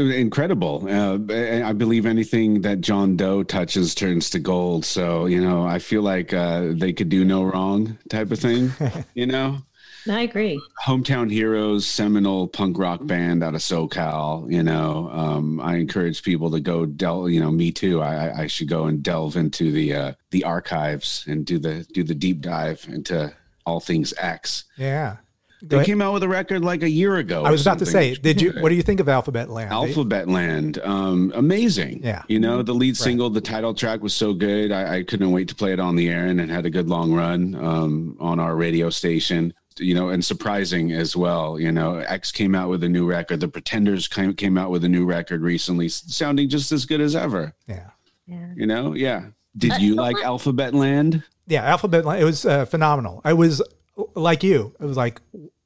[0.00, 0.86] It was incredible.
[0.88, 1.18] Uh,
[1.68, 4.84] I believe anything that John Doe touches turns to gold.
[4.86, 8.72] So you know, I feel like uh, they could do no wrong, type of thing.
[9.14, 9.58] you know.
[10.08, 10.58] I agree.
[10.82, 16.50] hometown heroes seminal punk rock band out of socal you know um, i encourage people
[16.52, 19.70] to go delve you know me too I, I- I should go and delve into
[19.70, 23.30] the uh, the archives and do the do the deep dive into
[23.66, 25.16] all things x Yeah,
[25.62, 25.86] Go they ahead.
[25.86, 28.40] came out with a record like a year ago I was about to say, did
[28.40, 28.52] you?
[28.60, 29.68] What do you think of Alphabetland?
[29.68, 32.00] They- Alphabet Land, um, amazing.
[32.02, 32.22] Yeah.
[32.28, 34.72] you know the lead single, the title track was so good.
[34.72, 36.88] I, I couldn't wait to play it on the air, and it had a good
[36.88, 39.52] long run um, on our radio station.
[39.78, 41.58] You know, and surprising as well.
[41.58, 43.40] You know, X came out with a new record.
[43.40, 47.14] The Pretenders came came out with a new record recently, sounding just as good as
[47.16, 47.54] ever.
[47.66, 47.90] yeah,
[48.26, 48.48] Yeah.
[48.56, 49.26] You know, yeah.
[49.56, 51.22] Did you like Alphabetland?
[51.46, 51.74] yeah.
[51.74, 52.20] Alphabetland.
[52.20, 53.20] It was uh, phenomenal.
[53.24, 53.62] I was
[54.14, 54.74] like you.
[54.80, 55.20] It was like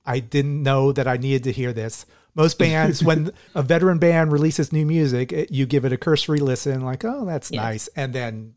[0.06, 4.32] I didn't know that I needed to hear this, most bands, when a veteran band
[4.32, 7.62] releases new music, it, you give it a cursory listen, like, oh, that's Yeah.
[7.62, 8.54] nice, and then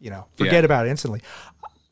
[0.00, 0.60] you know forget Yeah.
[0.60, 1.20] about it instantly.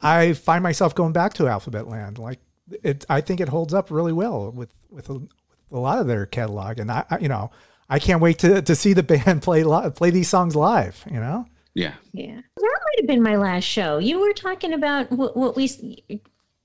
[0.01, 2.39] I find myself going back to Alphabetland, like
[2.83, 3.05] it.
[3.09, 5.29] I think it holds up really well with with a, with
[5.73, 7.51] a lot of their catalog, and I, I you know
[7.91, 11.03] I can't wait to to see the band play li- play these songs live.
[11.11, 11.47] You know.
[11.77, 11.95] Yeah.
[12.13, 13.99] Yeah, that might have been my last show.
[13.99, 15.67] You were talking about what, what we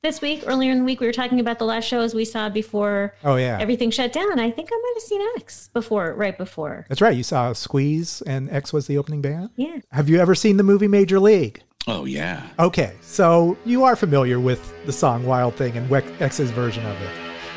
[0.01, 0.99] this week earlier in the week.
[0.99, 3.13] We were talking about the last shows we saw before.
[3.23, 4.39] Oh yeah, everything shut down.
[4.39, 6.85] I think I might have seen X before, right before.
[6.89, 7.15] that's right.
[7.15, 9.49] You saw Squeeze and X was the opening band.
[9.55, 11.63] Yeah, Have you ever seen the movie Major League?
[11.87, 12.47] Oh yeah.
[12.59, 17.09] Okay, so you are familiar with the song Wild Thing and X's version of it.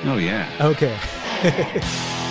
[0.04, 0.48] Oh yeah.
[0.60, 0.98] Okay.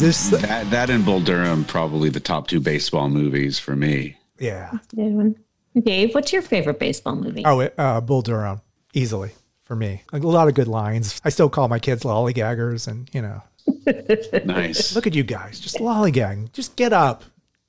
[0.00, 0.42] Is this?
[0.42, 4.16] That that and Bull Durham probably the top two baseball movies for me.
[4.38, 4.70] Yeah.
[4.94, 5.36] good one.
[5.82, 7.42] Dave, what's your favorite baseball movie?
[7.44, 8.60] Oh, uh, Bull Durham,
[8.94, 9.30] easily
[9.64, 10.02] for me.
[10.12, 11.20] A lot of good lines.
[11.24, 13.42] I still call my kids lollygaggers, and you know,
[14.44, 14.94] Nice.
[14.94, 16.52] look at you guys, just lollygagging.
[16.52, 17.24] Just get up,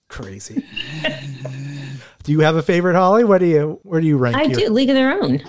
[0.07, 0.63] crazy.
[2.23, 3.23] do you have a favorite, Holly?
[3.23, 3.79] What do you?
[3.83, 4.37] Where do you rank?
[4.37, 5.41] I your- do League of Their Own.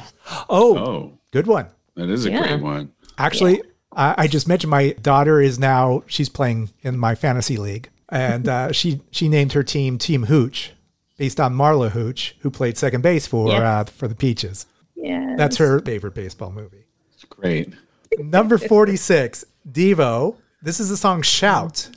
[0.48, 1.66] Oh, Oh, good one.
[1.96, 2.46] that is a Yeah.
[2.48, 2.92] great one.
[3.18, 3.60] Actually,
[3.92, 8.48] I, I just mentioned my daughter is now she's playing in my fantasy league, and
[8.48, 10.72] uh, she she named her team Team Hooch,
[11.18, 13.62] based on Marla Hooch, who played second base for Yes.
[13.62, 14.66] uh, for the Peaches.
[14.94, 16.84] Yeah, That's her favorite baseball movie.
[17.14, 17.72] It's great.
[18.18, 20.36] Number forty six, Devo.
[20.62, 21.90] This is the song "Shout."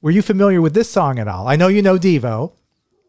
[0.00, 1.48] Were you familiar with this song at all?
[1.48, 2.52] I know you know Devo.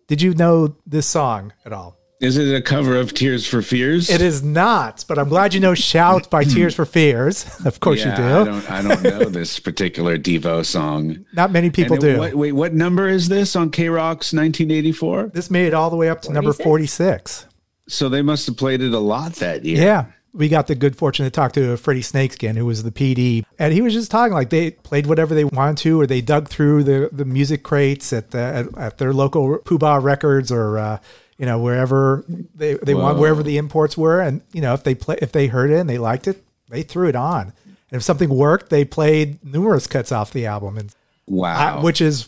[0.08, 1.99] Did you know this song at all?
[2.20, 4.10] Is it a cover of Tears for Fears?
[4.10, 7.46] It is not, but I'm glad you know "Shout" by Tears for Fears.
[7.66, 8.52] Of course yeah, you I do.
[8.52, 8.72] don't.
[8.72, 11.26] I don't know this particular Devo song.
[11.34, 12.20] Not many people And it- do.
[12.20, 15.28] What, wait, what number is this on KROQ's 1984?
[15.34, 17.46] This made it all the way up to number 46.
[17.88, 19.82] So they must have played it a lot that year.
[19.82, 20.06] Yeah.
[20.34, 23.44] We got the good fortune to talk to Freddie Snakeskin, who was the PD.
[23.58, 26.48] And he was just talking like they played whatever they wanted to, or they dug
[26.50, 30.78] through the, the music crates at, the, at, at their local Pooh Bah Records or,
[30.78, 30.98] uh,
[31.40, 32.24] you know, wherever
[32.54, 34.20] they, they want, wherever the imports were.
[34.22, 36.84] And, you know, if they play, if they heard it and they liked it, they
[36.84, 37.54] threw it on.
[37.66, 40.78] And if something worked, they played numerous cuts off the album.
[40.78, 40.94] And
[41.26, 41.80] Wow.
[41.80, 42.28] I, which is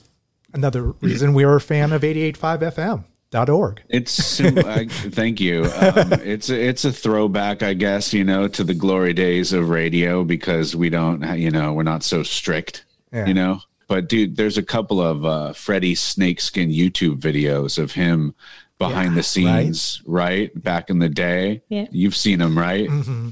[0.53, 3.81] another reason we were a fan of 885fm.org.
[3.89, 5.65] It's sim- I, thank you.
[5.65, 9.69] Um, it's a, it's a throwback, I guess, you know, to the glory days of
[9.69, 13.25] radio because we don't, you know, we're not so strict, Yeah.
[13.25, 13.61] you know.
[13.87, 18.33] But dude, there's a couple of uh, Freddie Snakeskin YouTube videos of him
[18.89, 20.51] behind Yeah, the scenes, right.
[20.63, 21.61] Back in the day.
[21.69, 21.85] Yeah.
[21.91, 22.87] You've seen him, right?
[22.89, 23.29] Mm-hmm.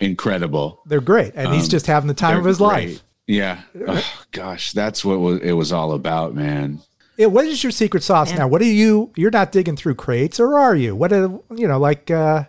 [0.00, 0.80] Incredible.
[0.86, 1.32] They're great.
[1.34, 2.66] And he's Um, just having the time of his great.
[2.90, 3.02] life.
[3.26, 3.60] Yeah.
[3.86, 6.80] Oh, gosh, that's what it was all about, man.
[7.16, 8.48] Yeah, what is your secret sauce now?
[8.48, 9.12] What are you?
[9.14, 10.96] You're not digging through crates, or are you?
[10.96, 12.10] What are you know like?
[12.10, 12.44] uh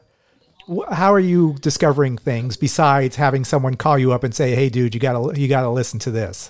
[0.92, 4.94] How are you discovering things besides having someone call you up and say, "Hey, dude,
[4.94, 6.50] you gotta you gotta listen to this."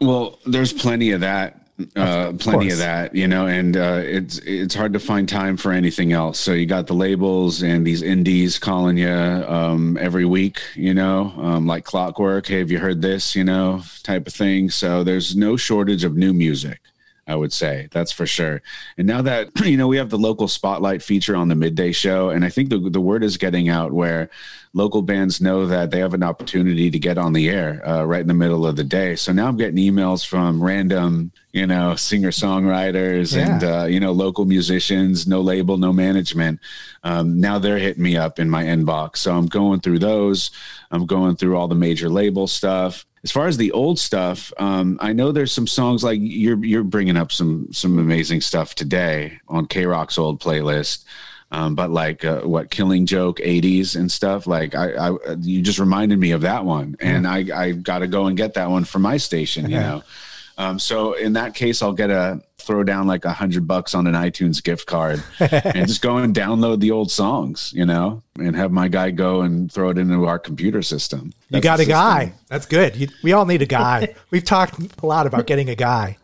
[0.00, 1.59] Well, there's plenty of that.
[1.96, 2.72] Uh, plenty course.
[2.74, 6.38] of that, you know, and uh, it's it's hard to find time for anything else.
[6.38, 11.32] So you got the labels and these indies calling you um, every week, you know,
[11.36, 12.46] um, like clockwork.
[12.46, 13.34] Hey, have you heard this?
[13.34, 14.70] You know, type of thing.
[14.70, 16.80] So there's no shortage of new music.
[17.30, 18.60] I would say that's for sure.
[18.98, 22.30] And now that you know we have the local spotlight feature on the midday show,
[22.30, 24.30] and I think the the word is getting out where
[24.72, 28.20] local bands know that they have an opportunity to get on the air uh, right
[28.20, 29.16] in the middle of the day.
[29.16, 34.12] So now I'm getting emails from random, you know, singer songwriters and uh, you know
[34.12, 36.58] local musicians, no label, no management.
[37.04, 40.50] Um, now they're hitting me up in my inbox, so I'm going through those.
[40.90, 43.06] I'm going through all the major label stuff.
[43.22, 46.84] As far as the old stuff, um, I know there's some songs like you're you're
[46.84, 51.04] bringing up some some amazing stuff today on KROQ's old playlist.
[51.52, 55.80] Um, but like uh, what Killing Joke '80s and stuff, like I, I, you just
[55.80, 58.84] reminded me of that one, and I, I got to go and get that one
[58.84, 59.68] for my station.
[59.68, 60.02] You know,
[60.60, 64.06] um, so in that case, I'll get a throw down like a hundred bucks on
[64.06, 68.54] an iTunes gift card and just go and download the old songs, you know, and
[68.54, 71.32] have my guy go and throw it into our computer system.
[71.48, 72.34] You got the a guy.
[72.48, 72.94] That's good.
[72.94, 74.14] You, we all need a guy.
[74.30, 76.18] We've talked a lot about getting a guy,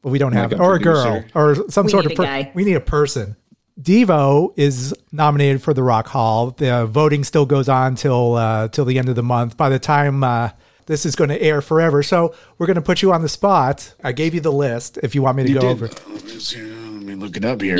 [0.00, 2.14] but we don't have Like a Or a girl or some We sort of a
[2.14, 2.52] guy.
[2.54, 3.34] We need a person.
[3.80, 6.52] Devo is nominated for the Rock Hall.
[6.52, 9.56] The voting still goes on till uh, till the end of the month.
[9.56, 10.50] By the time uh,
[10.86, 13.92] this is going to air forever, so we're going to put you on the spot.
[14.02, 14.98] I gave you the list.
[15.02, 15.70] If you want me to You go did.
[15.70, 17.76] over, Let me look it up here.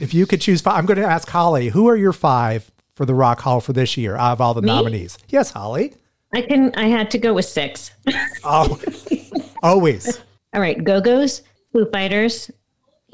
[0.00, 1.68] if you could choose five, I'm going to ask Holly.
[1.68, 4.62] Who are your five for the Rock Hall for this year out of all the
[4.62, 5.18] nominees?
[5.28, 5.94] Yes, Holly.
[6.34, 6.72] I can.
[6.76, 7.90] I had to go with six.
[8.44, 8.80] Oh,
[9.62, 10.20] always.
[10.54, 11.42] All right, Go Go's,
[11.72, 12.50] Foo Fighters,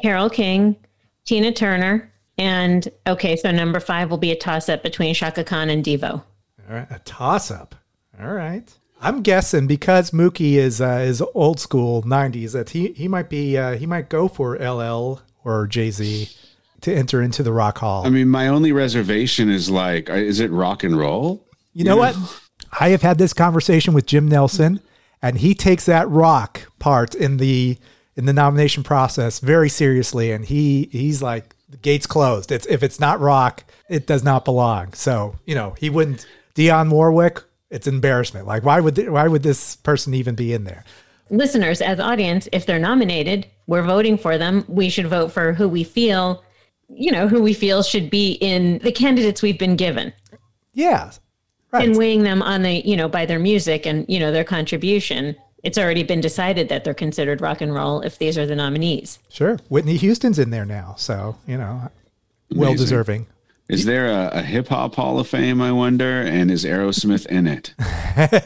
[0.02, 0.76] Carole King,
[1.24, 5.68] Tina Turner, and okay, so number five will be a toss up between Chaka Khan
[5.70, 6.12] and Devo.
[6.12, 6.22] All
[6.76, 7.74] right, a toss up.
[8.20, 8.72] All right.
[9.00, 13.56] I'm guessing because Mookie is uh, is old school '90s that he he might be
[13.56, 16.28] uh, he might go for LL or Jay Z
[16.80, 18.06] to enter into the Rock Hall.
[18.06, 21.44] I mean, my only reservation is like, uh, is it rock and roll?
[21.72, 22.16] you know what?
[22.80, 24.80] I have had this conversation with Jim Nelson,
[25.22, 27.78] and he takes that rock part in the
[28.16, 32.50] in the nomination process very seriously, and he he's like the gates closed.
[32.50, 34.92] It's if it's not rock, it does not belong.
[34.94, 36.26] So you know he wouldn't.
[36.54, 38.46] Dionne Warwick, it's embarrassment.
[38.46, 40.84] Like why would th- why would this person even be in there?
[41.30, 44.64] Listeners, as audience, if they're nominated, we're voting for them.
[44.66, 46.42] We should vote for who we feel,
[46.88, 50.12] you know, who we feel should be in the candidates we've been given.
[50.72, 51.10] Yeah,
[51.72, 51.86] right.
[51.86, 55.36] and weighing them on the you know by their music and you know their contribution
[55.64, 59.18] it's already been decided that they're considered rock and roll if these are the nominees
[59.28, 59.58] Sure.
[59.68, 60.94] Whitney Houston's in there now.
[60.96, 61.90] So, you know,
[62.52, 62.76] well Amazing.
[62.76, 63.26] deserving.
[63.68, 65.60] Is there a, a hip hop Hall of Fame?
[65.60, 66.22] I wonder.
[66.22, 67.74] And is Aerosmith in it?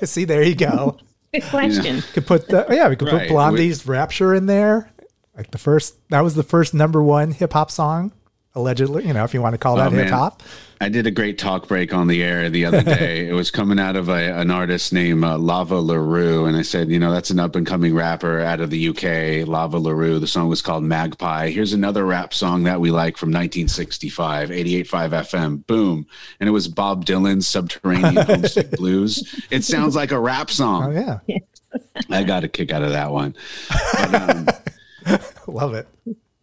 [0.08, 0.98] See, there you go.
[1.32, 3.28] good question could put the, yeah, we could put Right.
[3.28, 4.90] Blondie's Rapture in there.
[5.36, 8.12] Like the first, that was the first number one hip hop song,
[8.54, 10.42] allegedly, you know, if you want to call that Oh, hip hop.
[10.80, 13.28] I did a great talk break on the air the other day.
[13.28, 16.46] it was coming out of a, an artist named uh, Lava LaRue.
[16.46, 19.46] And I said, you know, that's an up and coming rapper out of the UK,
[19.46, 20.18] Lava LaRue.
[20.18, 21.50] The song was called Magpie.
[21.50, 25.66] Here's another rap song that we like from 1965, 88.5 FM.
[25.68, 26.04] Boom.
[26.40, 29.40] And it was Bob Dylan's Subterranean Homesick Blues.
[29.50, 30.96] It sounds like a rap song.
[30.96, 31.20] Oh, song.
[31.28, 31.38] yeah.
[32.10, 33.36] I got a kick out of that one.
[33.94, 35.86] But, um, Love it.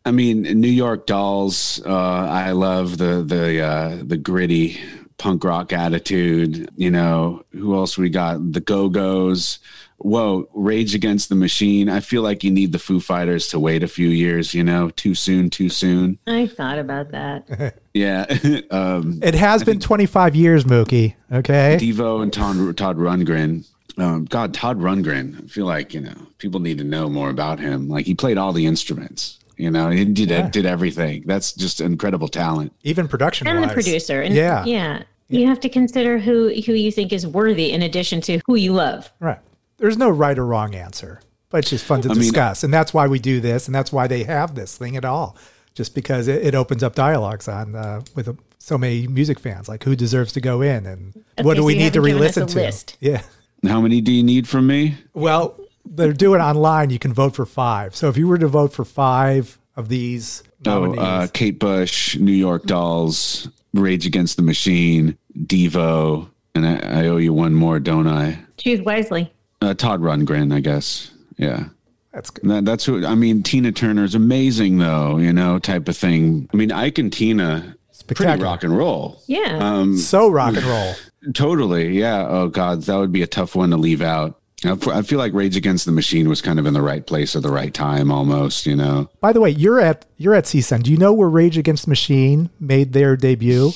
[0.09, 1.79] I mean, New York Dolls.
[1.85, 4.79] Uh, I love the the uh, the gritty
[5.19, 6.67] punk rock attitude.
[6.75, 8.51] You know, who else we got?
[8.51, 9.59] The Go Go's.
[9.99, 11.89] Whoa, Rage Against the Machine.
[11.89, 14.51] I feel like you need the Foo Fighters to wait a few years.
[14.55, 16.17] You know, too soon, too soon.
[16.25, 18.25] i thought about that Yeah.
[18.71, 21.13] um, It has been 25 years, Mookie.
[21.31, 21.77] Okay.
[21.79, 23.63] Devo and Todd, Todd Rundgren.
[23.99, 25.43] Um, God, Todd Rundgren.
[25.43, 27.89] I feel like you know people need to know more about him.
[27.89, 29.38] Like he played all the instruments.
[29.59, 31.23] You know, he did did everything.
[31.25, 32.71] That's just incredible talent.
[32.83, 34.63] Even production and the producer and Yeah.
[34.65, 38.55] yeah you have to consider who who you think is worthy in addition to who
[38.55, 39.39] you love Right.
[39.77, 42.63] There's no right or wrong answer, but it's just fun to I mean- discuss.
[42.63, 43.67] and that's why we do this.
[43.67, 45.35] And that's why they have this thing at all,
[45.75, 49.67] just because it, it opens up dialogues on uh, with uh, so many music fans,
[49.67, 52.11] like who deserves to go in and what do so we need to haven't given
[52.15, 52.55] us re-listen to?
[52.55, 52.97] list.
[53.01, 53.21] Yeah.
[53.67, 54.95] How many do you need from me?
[55.13, 55.58] Well,
[55.89, 56.89] they're doing online.
[56.91, 57.95] You can vote for five.
[57.95, 62.33] So if you were to vote for five of these Oh, uh, Kate Bush, New
[62.33, 68.07] York Dolls, Rage Against the Machine, Devo, and I, I owe you one more, don't
[68.07, 68.39] I?
[68.57, 69.31] choose wisely
[69.61, 71.11] Uh, Todd Rundgren, I guess.
[71.37, 71.65] Yeah.
[72.11, 72.49] that's good.
[72.49, 73.41] That, that's who I mean.
[73.43, 76.49] Tina Turner's amazing, though, you know, type of thing.
[76.53, 77.75] I mean, Ike and Tina,
[78.07, 79.21] pretty rock and roll.
[79.27, 80.93] yeah Um, so rock and roll.
[81.33, 81.97] Totally.
[81.99, 82.25] Yeah.
[82.27, 82.81] Oh, God.
[82.83, 84.38] That would be a tough one to leave out.
[84.65, 87.43] I feel like Rage Against the Machine was kind of in the right place at
[87.43, 89.09] the right time almost, you know?
[89.21, 90.83] By the way, you're at you're at CSUN.
[90.83, 93.71] Do you know where Rage Against the Machine made their debut?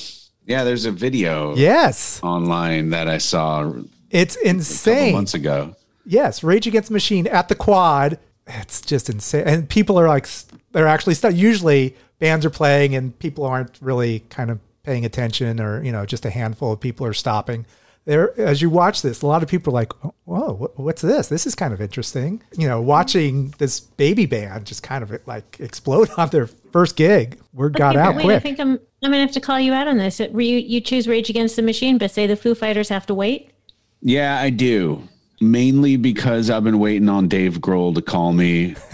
[0.46, 0.64] Yeah.
[0.64, 5.12] There's a video Yes, online that I saw a it's couple insane.
[5.14, 5.74] months ago.
[6.04, 8.18] Yes, Rage Against the Machine at the Quad.
[8.46, 10.28] It's just insane, and people are like,
[10.72, 11.34] they're actually stuck.
[11.34, 16.04] Usually, bands are playing, and people aren't really kind of paying attention, or you know,
[16.04, 17.64] just a handful of people are stopping.
[18.06, 19.92] There, as you watch this, a lot of people are like,
[20.24, 21.28] "Whoa, what's this?
[21.28, 25.58] This is kind of interesting." You know, watching this baby band just kind of like
[25.58, 27.40] explode on their first gig.
[27.54, 29.72] Word got Okay, but out wait, I think I'm I'm gonna have to call you
[29.72, 30.20] out on this.
[30.20, 33.50] You you choose Rage Against the Machine, but say the Foo Fighters have to wait.
[34.02, 35.08] Yeah, I do.
[35.40, 38.76] Mainly because I've been waiting on Dave Grohl to call me.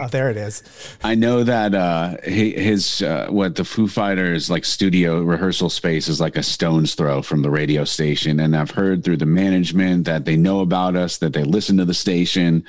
[0.00, 0.62] Oh, there it is.
[1.04, 6.18] I know that uh, his uh, what the Foo Fighters like studio rehearsal space is
[6.18, 10.24] like a stone's throw from the radio station, and I've heard through the management that
[10.24, 12.64] they know about us, that they listen to the station.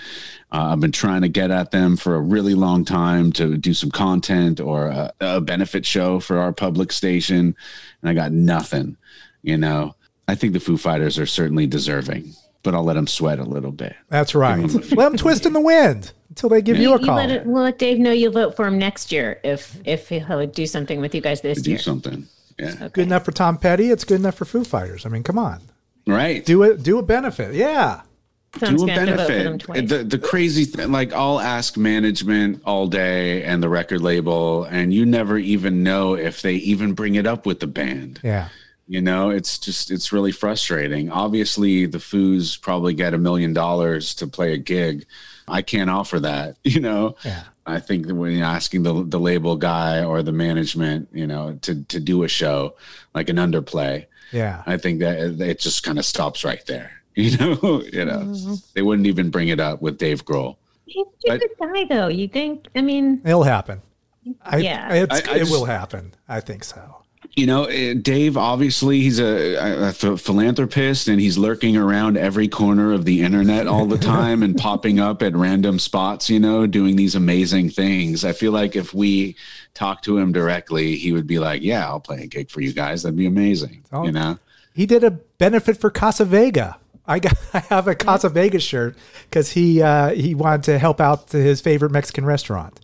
[0.51, 3.73] Uh, I've been trying to get at them for a really long time to do
[3.73, 7.55] some content or a, a benefit show for our public station,
[8.01, 8.97] and I got nothing.
[9.41, 9.95] You know,
[10.27, 12.33] I think the Foo Fighters are certainly deserving,
[12.63, 13.95] but I'll let them sweat a little bit.
[14.09, 14.61] That's right.
[14.73, 17.15] Let them twist in the wind until they give you a You call.
[17.17, 20.47] let, it, we'll let Dave know you'll vote for him next year if if he'll
[20.47, 21.79] do something with you guys this Do year.
[21.79, 22.25] something,
[22.57, 23.89] yeah, Good enough for Tom Petty.
[23.91, 25.05] It's good enough for Foo Fighters.
[25.05, 25.61] I mean, come on,
[26.07, 26.43] right.
[26.45, 26.81] do it.
[26.83, 27.53] Do a benefit.
[27.53, 28.01] Yeah.
[28.59, 28.97] Sounds do a good.
[28.99, 29.89] I'm gonna vote for them benefit.
[29.89, 34.93] The the crazy thing, like I'll ask management all day and the record label, and
[34.93, 38.19] you never even know if they even bring it up with the band.
[38.23, 38.49] Yeah.
[38.93, 41.09] You know, it's just it's really frustrating.
[41.11, 45.05] Obviously, the Foos probably get a million dollars to play a gig.
[45.47, 46.57] I can't offer that.
[46.63, 47.15] You know.
[47.25, 47.43] Yeah.
[47.65, 51.57] I think that when you're asking the the label guy or the management, you know,
[51.63, 52.75] to to do a show
[53.15, 54.61] like an underplay, Yeah.
[54.67, 56.91] I think that it just kind of stops right there.
[57.15, 58.53] You know, you know, Mm-hmm.
[58.75, 60.55] they wouldn't even bring it up with Dave Grohl.
[60.85, 62.09] He's a good guy, though.
[62.09, 62.67] You think?
[62.75, 63.81] I mean, It'll happen.
[64.43, 64.93] I, Yeah.
[64.93, 66.13] It's, I- I it just- will happen.
[66.27, 66.81] I think so.
[67.35, 72.47] You know, eh, Dave obviously he's a, a, a philanthropist and he's lurking around every
[72.47, 76.67] corner of the internet all the time and popping up at random spots, you know,
[76.67, 78.23] doing these amazing things.
[78.23, 79.35] I feel like if we
[79.73, 82.71] talk to him directly, he would be like, "Yeah, I'll play a gig for you
[82.71, 83.01] guys.
[83.01, 84.05] That'd be amazing." Oh.
[84.05, 84.37] You know.
[84.75, 86.77] He did a benefit for Casa Vega.
[87.05, 88.95] I got I have a Casa Vega shirt
[89.29, 92.79] because he uh, he wanted to help out to his favorite Mexican restaurant.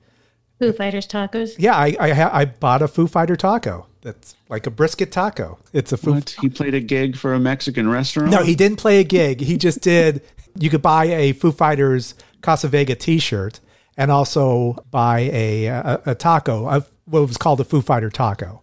[0.60, 1.56] Foo Fighters tacos.
[1.58, 3.86] Yeah, I I, ha- I bought a Foo Fighter taco.
[4.02, 5.60] That's like a brisket taco.
[5.74, 6.14] It's a Foo.
[6.14, 6.36] What?
[6.42, 8.32] He played a gig for a Mexican restaurant?
[8.32, 9.42] No, he didn't play a gig.
[9.42, 10.22] He just did.
[10.58, 13.60] You could buy a Foo Fighters Casa Vega T-shirt
[13.96, 18.60] and also buy a a, a taco, a, what was called a Foo Fighter taco.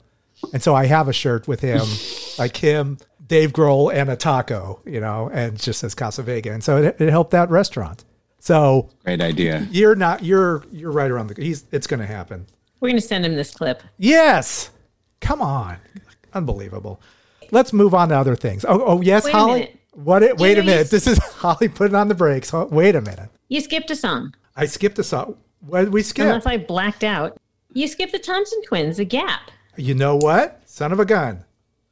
[0.53, 1.87] And so I have a shirt with him,
[2.39, 6.53] like him, Dave Grohl, and a taco, you know, and it just says Casa Vega,
[6.53, 8.05] and so it, it helped that restaurant.
[8.41, 9.67] So Great idea.
[9.71, 11.43] you're not you're you're right around the.
[11.43, 12.47] He's it's going to happen.
[12.81, 13.83] We're gonna send him this clip.
[13.97, 14.71] Yes,
[15.27, 15.77] come on,
[16.35, 17.01] unbelievable.
[17.51, 18.65] Let's move on to other things.
[18.67, 19.81] Oh, oh yes, Wait Holly.
[19.93, 20.23] What?
[20.23, 20.91] It, wait a minute.
[20.91, 22.53] This is Holly putting on the brakes.
[22.53, 23.29] Wait a minute.
[23.49, 25.37] You skipped a song, I skipped a song.
[25.61, 26.25] What did we skip?
[26.27, 27.37] unless I blacked out.
[27.73, 29.51] You skipped the Thompson Twins, The Gap.
[29.77, 30.63] you know what?
[30.67, 31.45] Son of a gun.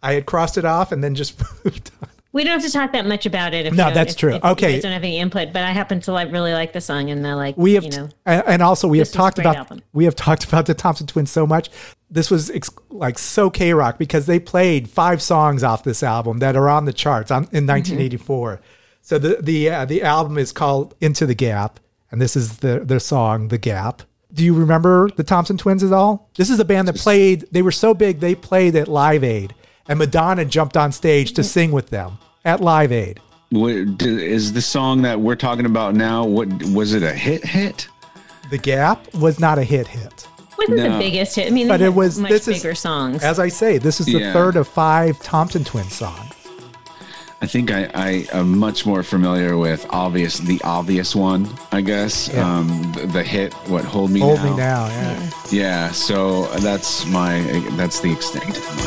[0.03, 2.09] I had crossed it off and then just moved on.
[2.33, 3.65] We don't have to talk that much about it.
[3.67, 4.35] If No, that's if- true.
[4.35, 4.73] if Okay.
[4.73, 7.25] guys don't have any input, but I happen to like really like the song, and
[7.25, 9.39] they're like, We have, you know, and and also we have this was a talked
[9.39, 9.81] about album.
[9.93, 11.71] we have talked about the Thompson Twins so much.
[12.15, 16.55] This was ex- like so KROQ because they played five songs off this album that
[16.55, 18.61] are on the charts on, in 1984.
[19.03, 21.81] So the the uh, the album is called Into the Gap,
[22.13, 24.03] and this is the their song The Gap.
[24.33, 26.31] Do you remember the Thompson Twins at all?
[26.37, 27.47] This is a band that played.
[27.51, 29.53] They were so big they played at Live Aid,
[29.89, 33.21] and Madonna jumped on stage to sing with them at Live Aid.
[33.51, 36.25] What, d- is the song that we're talking about now?
[36.25, 37.03] What was it?
[37.03, 37.45] A hit?
[37.45, 37.89] Hit?
[38.51, 40.29] The Gap was not a hit hit.
[40.59, 41.47] Wasn't the biggest hit.
[41.49, 43.23] I mean, but it was much this is bigger songs.
[43.23, 44.33] As I say, this is the Yeah.
[44.33, 46.31] third of five Thompson Twins songs.
[47.43, 52.29] I think I, I am much more familiar with obvious the obvious one, I guess.
[52.29, 52.41] Yeah.
[52.59, 54.45] Um, the, the hit, what hold me Hold now.
[54.51, 55.31] me now, yeah.
[55.51, 57.41] Yeah, so that's my
[57.77, 58.85] that's the extent of my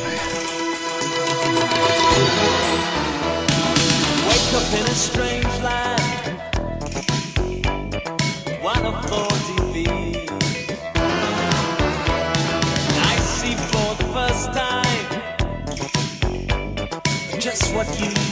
[17.60, 18.27] just what you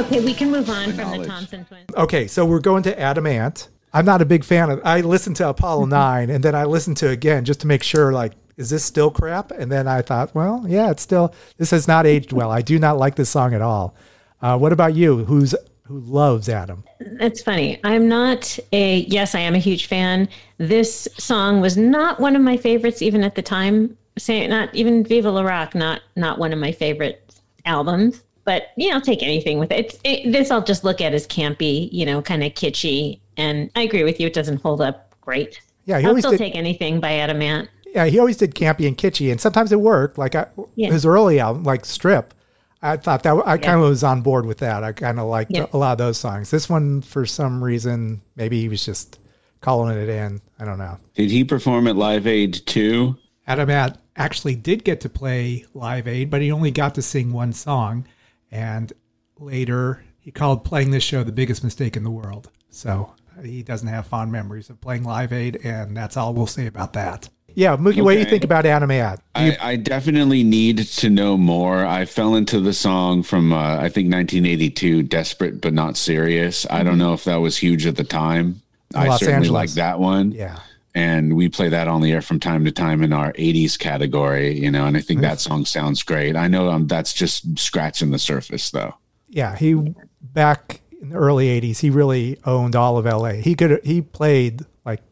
[0.00, 1.26] okay, we can move on from the.
[1.26, 1.86] Thompson Twins.
[1.96, 3.68] Okay, so we're going to Adam Ant.
[3.92, 6.98] I'm not a big fan of I listened to Apollo 9 and then I listened
[6.98, 9.52] to again just to make sure like is this still crap?
[9.52, 12.50] And then I thought, well, yeah, it's still this has not aged well.
[12.50, 13.94] I do not like this song at all.
[14.42, 15.24] Uh, what about you?
[15.24, 16.84] Who's who loves Adam.
[17.00, 17.80] That's funny.
[17.82, 20.28] I'm not a yes, I am a huge fan.
[20.58, 23.96] This song was not one of my favorites even at the time.
[24.18, 28.22] Say not even Viva La Rock, not not one of my favorite albums.
[28.48, 29.78] But yeah, I'll take anything with it.
[29.84, 33.20] It's, it this I'll just look at as campy, you know, kind of kitschy.
[33.36, 35.60] And I agree with you, it doesn't hold up great.
[35.84, 36.38] Yeah, he I'll always still did.
[36.38, 37.68] take anything by Adam Ant.
[37.94, 40.16] Yeah, he always did campy and kitschy, and sometimes it worked.
[40.16, 40.46] Like I,
[40.76, 40.90] Yeah.
[40.90, 42.32] his early album, like Strip,
[42.80, 44.82] I thought that I kind of was on board with that.
[44.82, 45.66] I kind of liked Yeah.
[45.74, 46.50] a lot of those songs.
[46.50, 49.18] This one, for some reason, maybe he was just
[49.60, 50.40] calling it in.
[50.58, 50.96] I don't know.
[51.14, 53.14] Did he perform at Live Aid too?
[53.46, 57.30] Adam Ant actually did get to play Live Aid, but he only got to sing
[57.30, 58.06] one song.
[58.50, 58.92] And
[59.38, 62.50] later, he called playing this show the biggest mistake in the world.
[62.70, 66.46] So uh, he doesn't have fond memories of playing Live Aid, and that's all we'll
[66.46, 67.28] say about that.
[67.54, 69.20] Yeah, Mookie, what do you think about Adam Ant?
[69.34, 71.84] I, I definitely need to know more.
[71.84, 76.84] I fell into the song from uh, I think 1982, "Desperate but Not Serious." I
[76.84, 78.62] don't know if that was huge at the time.
[78.94, 79.50] I Los certainly Angeles.
[79.52, 80.32] like that one.
[80.32, 80.58] Yeah.
[80.98, 84.58] And we play that on the air from time to time in our 80s category
[84.58, 88.10] you know and i think that song sounds great i know um, that's just scratching
[88.10, 88.94] the surface though
[89.28, 93.32] yeah, he back in the early '80s, he really owned all of LA.
[93.32, 95.02] He could he played like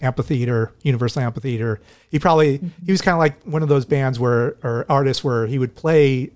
[0.00, 1.80] amphitheater, Universal Amphitheater.
[2.10, 5.46] He probably he was kind of like one of those bands where or artists where
[5.46, 6.30] he would play.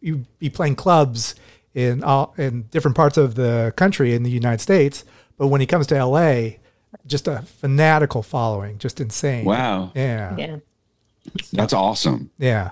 [0.00, 1.34] You'd be playing clubs
[1.72, 5.04] in all in different parts of the country in the United States,
[5.38, 6.58] but when he comes to LA,
[7.06, 9.44] just a fanatical following, just insane.
[9.44, 10.36] wow Yeah.
[10.36, 10.56] Yeah.
[11.52, 12.70] that's awesome Yeah.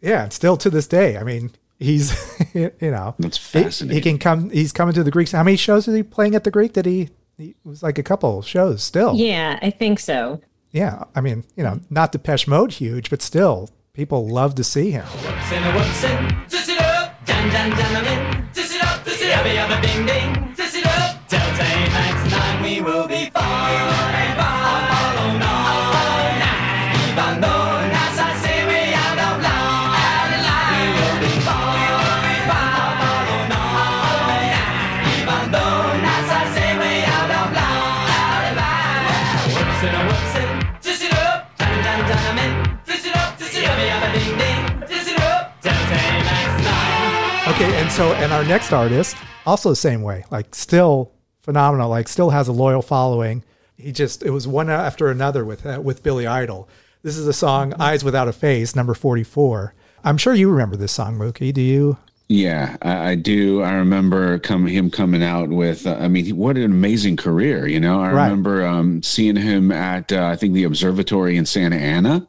[0.00, 0.24] Yeah.
[0.24, 2.12] And still to this day, I mean, he's,
[2.54, 3.36] you know, That's
[3.80, 5.32] he- He, can come, he's coming to the Greeks.
[5.32, 6.72] How many shows is he playing at the Greek?
[6.72, 9.14] Did he, he it was like a couple shows still.
[9.14, 10.40] Yeah, I think so.
[10.72, 11.04] Yeah.
[11.14, 15.04] I mean, you know, not Depeche Mode huge, but still people love to see him.
[15.04, 18.42] Whoopsin' a whoopsin', twist it up, dun dun dun I'm in.
[47.96, 51.12] So, and our next artist, also the same way, like still
[51.42, 53.44] phenomenal, like still has a loyal following.
[53.76, 56.68] He just, it was one after another with, uh, with Billy Idol.
[57.02, 59.74] This is a song, Eyes Without a Face, number 44.
[60.04, 61.52] I'm sure you remember this song, Mookie.
[61.52, 61.98] Do you?
[62.28, 66.56] yeah i, I do i remember come, him coming out with uh, i mean what
[66.56, 68.24] an amazing career you know i Right.
[68.24, 72.26] remember um, seeing him at uh, i think the observatory in santa ana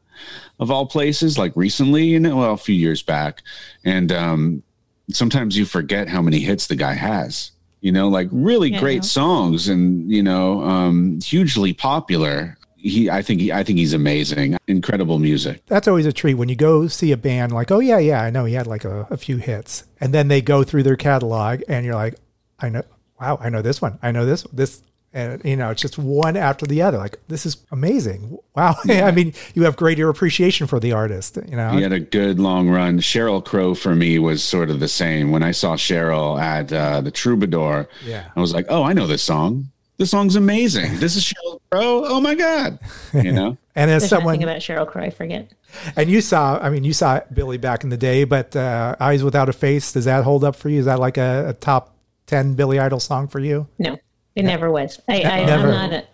[0.60, 3.44] of all places like recently you know well a few years back
[3.86, 4.64] and um,
[5.10, 7.52] sometimes you forget how many hits the guy has
[7.82, 8.80] you know like really Yeah.
[8.80, 12.58] great songs and you know um, hugely popular.
[12.78, 14.58] He i think he, i think he's amazing.
[14.68, 15.66] Incredible music.
[15.68, 18.30] That's always a treat when you go see a band like oh yeah yeah i
[18.30, 19.84] know he had like a, a few hits.
[20.02, 22.16] And then they go through their catalog and you're like
[22.60, 22.84] i know
[23.22, 24.82] wow i know this one i know this this
[25.14, 29.12] and you know it's just one after the other like this is amazing wow i
[29.12, 32.70] mean you have greater appreciation for the artist you know He had a good long
[32.70, 33.00] run.
[33.00, 35.32] Sheryl Crow for me was sort of the same.
[35.32, 38.26] When I saw Sheryl at uh, the Troubadour, Yeah.
[38.36, 39.70] I was like, "Oh, I know this song.
[39.98, 40.98] This song's amazing.
[41.00, 42.04] This is Sheryl Crow.
[42.06, 42.80] Oh my god!"
[43.14, 45.52] You know, and as There's someone nothing about Sheryl Crow I forget.
[45.96, 49.24] and you saw i mean you saw billy back in the day but uh, eyes
[49.24, 51.96] without a face does that hold up for you is that like a, a top
[52.28, 53.98] 10 billy idol song for you No,
[54.36, 55.00] it never was.
[55.08, 55.68] I, I, Never.
[55.68, 56.08] I'm not a,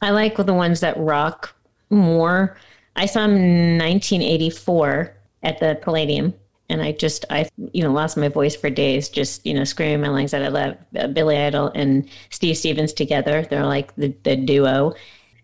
[0.00, 1.54] I like the ones that rock
[1.90, 2.56] more.
[2.96, 6.34] I saw him in 1984 at the Palladium,
[6.68, 10.00] and I just, I, you know, lost my voice for days, just, you know, screaming
[10.00, 10.42] my lungs out.
[10.42, 13.46] I love uh, Billy Idol and Steve Stevens together.
[13.48, 14.94] They're like the, the duo.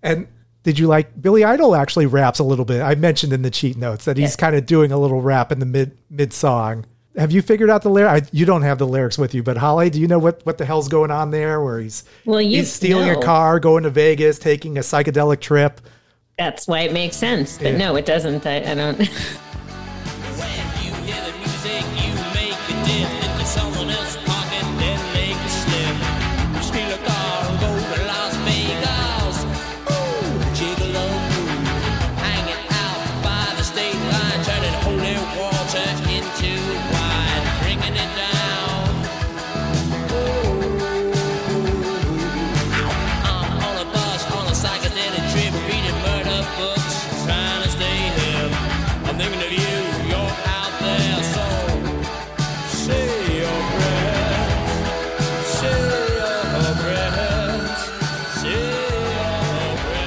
[0.03, 0.27] And
[0.65, 2.83] did you like Billy Idol actually raps a little bit?
[2.83, 5.61] I mentioned in the cheat notes that he's kind of doing a little rap in
[5.61, 6.85] the mid mid song.
[7.19, 8.25] Have you figured out the lyric?
[8.33, 10.65] You don't have the lyrics with you, but Holly, do you know what, what the
[10.65, 11.61] hell's going on there?
[11.61, 13.19] Where he's Well, you he's stealing know.
[13.19, 15.81] a car, going to Vegas, taking a psychedelic trip.
[16.39, 17.59] That's why it makes sense.
[17.59, 17.77] But Yeah.
[17.79, 18.47] no, it doesn't.
[18.47, 19.01] I, I don't.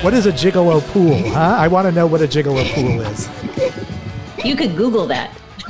[0.02, 1.58] What is a gigolo pool, huh?
[1.60, 3.30] I want to know what a gigolo pool is.
[4.44, 5.30] You could Google that.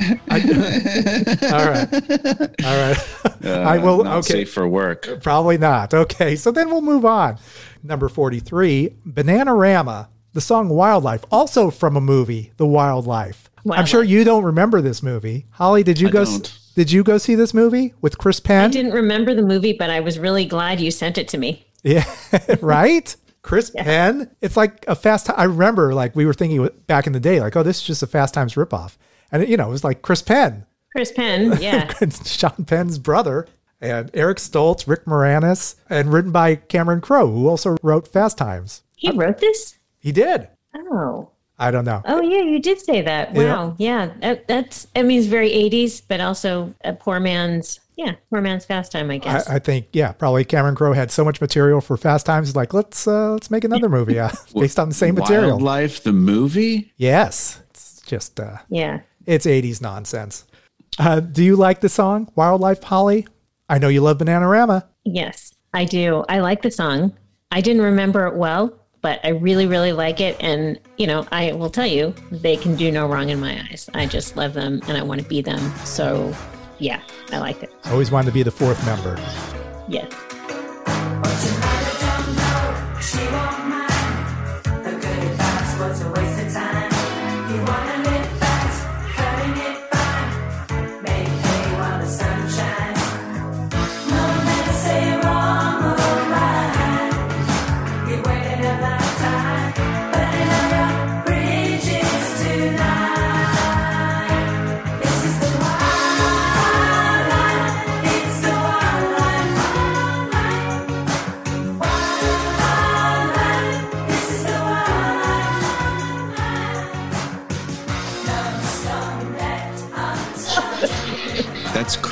[1.52, 2.64] All right.
[2.64, 3.56] All right.
[3.66, 4.00] I will.
[4.00, 4.32] Uh, Not okay.
[4.32, 5.06] safe for work.
[5.22, 5.92] Probably not.
[5.92, 7.38] Okay, so then we'll move on.
[7.82, 13.50] Number 43, Bananarama, the song Wildlife, also from a movie, The Wildlife.
[13.70, 15.46] I'm sure you don't remember this movie.
[15.50, 16.58] Holly, did you I go don't.
[16.74, 18.64] Did you go see this movie with Chris Penn?
[18.64, 21.66] I didn't remember the movie, but I was really glad you sent it to me.
[21.82, 22.04] Yeah,
[22.62, 23.14] right?
[23.42, 24.30] Chris Penn.
[24.40, 27.56] It's like a Fast I remember like we were thinking back in the day like,
[27.56, 28.96] "Oh, this is just a Fast Times ripoff."
[29.30, 31.92] And you know, it was like Chris Penn, Chris Penn, yeah.
[32.24, 33.46] Sean Penn's brother,
[33.80, 38.82] and Eric Stoltz, Rick Moranis, and written by Cameron Crowe, who also wrote Fast Times.
[38.96, 39.78] He wrote this?
[39.98, 40.48] He did.
[40.74, 41.30] Oh.
[41.58, 42.02] I don't know.
[42.04, 43.34] Oh yeah, you did say that.
[43.34, 43.42] Yeah.
[43.42, 43.74] Wow.
[43.78, 44.12] Yeah.
[44.20, 48.64] That, that's I mean it's very 80s, but also a poor man's yeah, poor man's
[48.64, 49.48] fast time, I guess.
[49.48, 52.48] I, I think, yeah, probably Cameron Crowe had so much material for Fast Times.
[52.48, 55.50] he's Like, let's uh, let's make another movie uh, based on the same material.
[55.50, 56.92] Wildlife, the movie.
[56.96, 59.00] Yes, it's just uh, yeah.
[59.26, 60.44] it's '80s nonsense.
[60.98, 63.26] Uh, do you like the song Wildlife, Holly?
[63.68, 64.84] I know you love Bananarama.
[65.04, 66.24] Yes, I do.
[66.28, 67.16] I like the song.
[67.50, 70.36] I didn't remember it well, but I really, really like it.
[70.40, 73.88] And, you know, I will tell you, they can do no wrong in my eyes.
[73.94, 75.60] I just love them and I want to be them.
[75.84, 76.34] So,
[76.78, 77.02] yeah,
[77.32, 77.72] I like it.
[77.86, 79.16] Always wanted to be the fourth member.
[79.88, 80.12] Yes.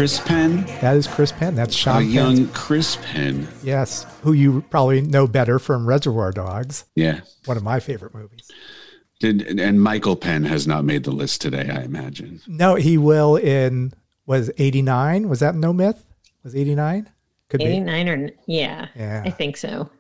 [0.01, 0.65] Chris Penn.
[0.81, 1.55] That is Chris Penn.
[1.55, 3.47] That's A Sean young Chris Penn.
[3.63, 7.21] Yes, who you probably know better from Reservoir Dogs, Yeah.
[7.45, 8.51] one of my favorite movies.
[9.19, 12.41] Did and Michael Penn has not made the list today, I imagine.
[12.47, 13.93] No, he will in
[14.25, 15.29] was '89.
[15.29, 16.03] Was that No Myth?
[16.45, 17.07] Was '89?
[17.51, 17.65] Could be.
[17.67, 19.23] 89 or, yeah, Yeah.
[19.27, 19.91] I think so.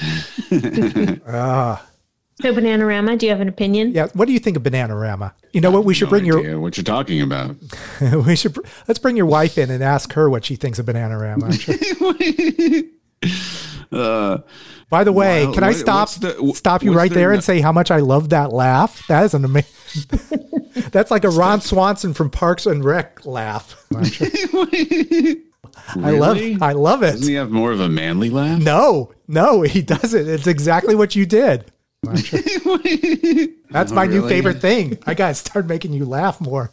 [1.28, 1.86] Ah,
[2.42, 3.92] So, Bananarama, do you have an opinion?
[3.92, 4.08] yeah.
[4.14, 5.32] What do you think of Bananarama?
[5.52, 5.84] You know what?
[5.84, 7.54] We should No bring your what you're talking about.
[8.26, 8.56] we should
[8.88, 11.52] let's bring your wife in and ask her what she thinks of Bananarama.
[11.60, 12.84] Sure-
[13.92, 14.38] Uh,
[14.90, 17.60] By the way, Wow, can I stop the- stop you right the there and say
[17.60, 19.06] how much I love that laugh?
[19.06, 19.70] That is an amazing.
[20.90, 23.86] That's like a Ron Swanson from Parks and Rec laugh.
[23.94, 24.04] I'm
[26.04, 27.12] I love I love it.
[27.12, 28.60] Doesn't he have more of a manly laugh?
[28.60, 30.28] No, no, he doesn't.
[30.28, 31.70] It's exactly what you did.
[32.08, 32.40] I'm sure-
[33.70, 34.98] That's my new favorite thing.
[35.06, 36.70] I got to start making you laugh more.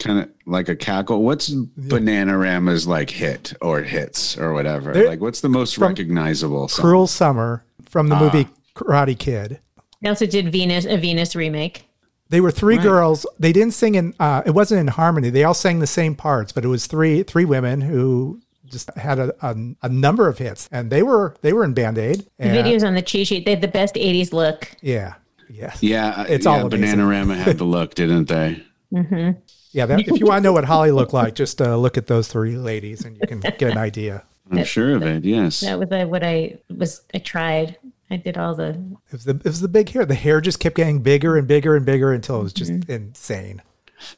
[0.00, 1.22] kind of like a cackle.
[1.22, 4.92] What's Bananarama's like hit or hits or whatever?
[4.92, 6.82] There- like what's the most recognizable song?
[6.82, 8.18] Cruel Summer from Ah.
[8.18, 9.60] the movie Karate Kid.
[10.00, 11.84] They also did Venus, a Venus remake.
[12.28, 13.26] They were three girls.
[13.38, 14.14] They didn't sing in.
[14.18, 15.28] Uh, it wasn't in harmony.
[15.30, 18.40] They all sang the same parts, but it was three three women who
[18.72, 21.98] just had a, a, a number of hits, and they were they were in Band
[21.98, 22.26] Aid.
[22.38, 24.68] The videos on the cheat sheet, they had the best 80s look.
[24.80, 25.14] Yeah,
[25.48, 26.98] yeah, Yeah, It's yeah, all amazing.
[26.98, 28.64] Bananarama had the look, didn't they?
[29.72, 29.86] yeah.
[29.86, 32.28] That, if you want to know what Holly looked like, just uh, look at those
[32.28, 34.24] three ladies, and you can get an idea.
[34.50, 35.24] I'm sure of it.
[35.24, 35.60] Yes.
[35.60, 37.78] That was uh, what I was, I tried.
[38.10, 38.70] I did all the,
[39.06, 40.04] It was the it was the big hair.
[40.04, 43.62] The hair just kept getting bigger and bigger and bigger until it was just insane.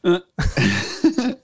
[0.03, 0.19] yeah,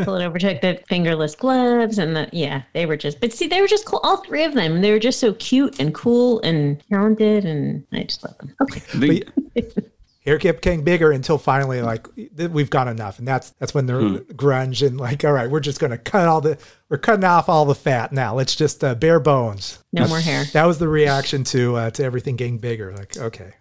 [0.00, 3.46] pull it over, took the fingerless gloves and the, yeah, they were just, but see,
[3.46, 4.00] they were just cool.
[4.02, 4.80] All three of them.
[4.82, 8.54] They were just so cute and cool and talented and I just love them.
[8.60, 8.82] Okay.
[8.94, 9.26] The-
[10.24, 12.06] Hair kept getting bigger until finally, like
[12.36, 15.80] we've got enough, and that's that's when the grunge and like, all right, we're just
[15.80, 16.58] gonna cut all the
[16.90, 18.34] we're cutting off all the fat now.
[18.34, 19.82] Let's just uh, bare bones.
[19.90, 20.44] No more hair.
[20.52, 22.92] That was the reaction to uh, to everything getting bigger.
[22.94, 23.54] Like, okay,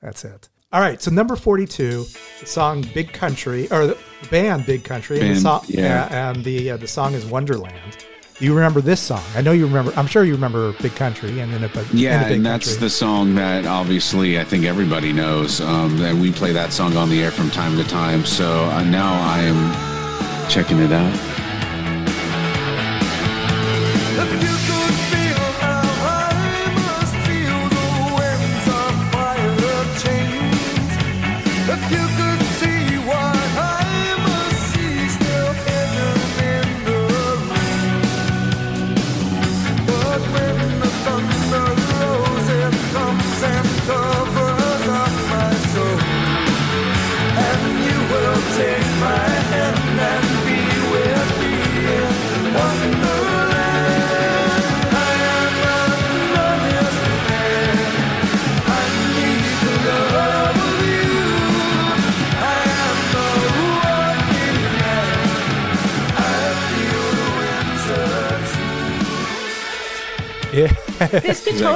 [0.00, 0.48] that's it.
[0.72, 2.06] All right, so number forty-two,
[2.40, 3.98] the song "Big Country" or the
[4.30, 6.30] band "Big Country," and the Band, song, yeah.
[6.30, 8.06] and the uh, the song is "Wonderland."
[8.38, 9.22] Do you remember this song?
[9.36, 9.92] I know you remember.
[9.96, 12.80] I'm sure you remember "Big Country" and then but yeah, Big and that's Country.
[12.86, 15.60] the song that obviously I think everybody knows.
[15.60, 18.24] Um, and we play that song on the air from time to time.
[18.24, 21.41] So uh, now I am checking it out.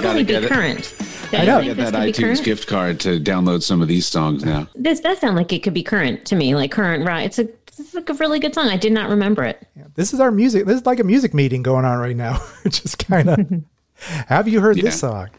[0.02, 0.50] Totally be get it.
[0.50, 0.94] current.
[1.30, 1.62] Don't I know.
[1.62, 2.44] Get that iTunes current?
[2.44, 4.68] gift card to download some of these songs now.
[4.74, 7.26] This does sound like it could be current to me, like current right.
[7.26, 8.68] It's a, it's like a really good song.
[8.68, 9.66] I did not remember it.
[9.94, 10.66] This is our music.
[10.66, 12.42] This is like a music meeting going on right now.
[12.64, 13.64] Just kind of.
[14.28, 15.30] have you heard this song?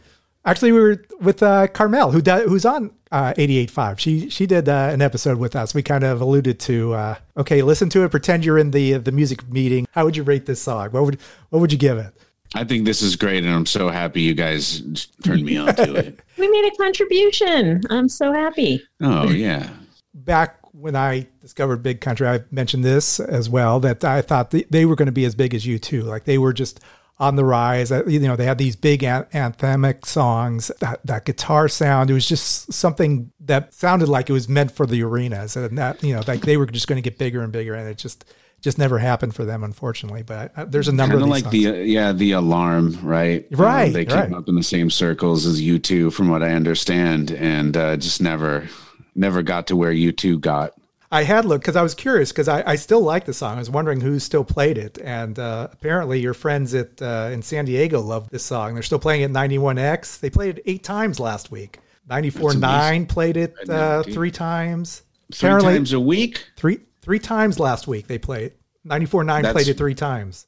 [0.45, 3.99] Actually, we were with uh, Carmel, who does, who's on uh, 88.5.
[3.99, 5.73] She she did uh, an episode with us.
[5.73, 8.09] We kind of alluded to, uh, okay, listen to it.
[8.09, 9.87] Pretend you're in the the music meeting.
[9.91, 10.89] How would you rate this song?
[10.91, 12.13] What would what would you give it?
[12.59, 14.81] I think this is great, and I'm so happy you guys
[15.23, 16.19] turned me on to it.
[16.37, 17.81] We made a contribution.
[17.89, 18.83] I'm so happy.
[19.01, 19.69] Oh yeah,
[20.13, 24.67] back when I discovered Big Country, I mentioned this as well that I thought th-
[24.69, 26.03] they were going to be as big as U2.
[26.03, 26.79] Like they were just
[27.17, 27.91] on the rise.
[27.91, 30.69] Uh, You know, they had these big an- anthemic songs.
[30.79, 34.85] That that guitar sound, it was just something that sounded like it was meant for
[34.85, 37.51] the arenas, and that you know, like they were just going to get bigger and
[37.51, 38.25] bigger, and it just
[38.61, 40.23] just never happened for them, unfortunately.
[40.23, 41.51] But uh, there's a number kind of like songs.
[41.53, 43.45] the uh, yeah the alarm, right?
[43.53, 44.25] Um, Right, they right.
[44.25, 48.21] came up in the same circles as U2, from what I understand, and uh, just
[48.21, 48.67] never
[49.15, 50.73] never got to where U2 got.
[51.09, 53.55] I had looked because I was curious because I, I still like the song.
[53.55, 57.41] I was wondering who still played it, and uh, apparently your friends at uh, in
[57.41, 58.73] San Diego love this song.
[58.73, 60.19] They're still playing it 91X.
[60.19, 61.79] They played it eight times last week.
[62.09, 65.03] 94.9 played it uh, three times.
[65.31, 66.45] Three Apparently times a week.
[66.57, 68.51] three three times last week they played.
[68.83, 70.45] 94 9 played it three times.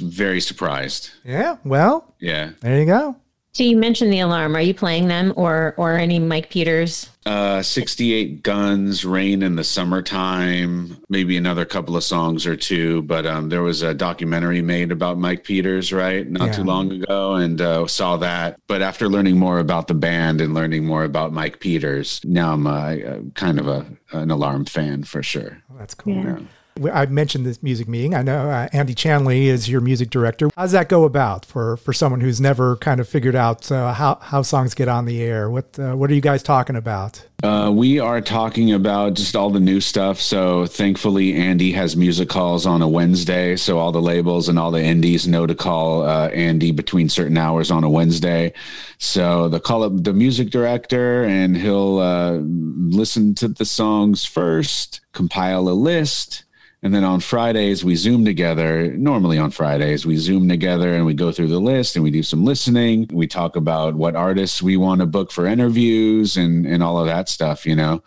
[0.00, 1.10] Very surprised.
[1.24, 2.52] Yeah, well, Yeah.
[2.60, 3.16] there you go.
[3.52, 4.54] So you mentioned the alarm.
[4.54, 7.10] Are you playing them or or any Mike Peters?
[7.26, 13.02] Uh, 68 Guns, Rain in the Summertime, maybe another couple of songs or two.
[13.02, 16.28] But um, there was a documentary made about Mike Peters, right?
[16.30, 16.52] Not Yeah.
[16.52, 18.58] too long ago, and uh, saw that.
[18.68, 22.66] But after learning more about the band and learning more about Mike Peters, now I'm
[22.66, 25.60] uh, uh, kind of a an alarm fan for sure.
[25.68, 26.14] Well, that's cool.
[26.14, 26.34] Yeah.
[26.36, 26.46] We-
[26.92, 28.14] I mentioned this music meeting.
[28.14, 30.48] I know uh, Andy Chanley is your music director.
[30.56, 33.92] How does that go about for, for someone who's never kind of figured out uh,
[33.92, 35.50] how, how songs get on the air?
[35.50, 37.22] What uh, what are you guys talking about?
[37.42, 40.20] Uh, we are talking about just all the new stuff.
[40.20, 43.56] So thankfully, Andy has music calls on a Wednesday.
[43.56, 47.38] So all the labels and all the indies know to call uh, Andy between certain
[47.38, 48.52] hours on a Wednesday.
[48.98, 55.00] So they'll call up the music director and he'll uh, listen to the songs first,
[55.12, 56.44] compile a list.
[56.82, 58.96] And then on Fridays, we Zoom together.
[58.96, 62.22] Normally on Fridays, we Zoom together and we go through the list and we do
[62.22, 63.06] some listening.
[63.12, 67.06] We talk about what artists we want to book for interviews and, and all of
[67.06, 68.02] that stuff, you know.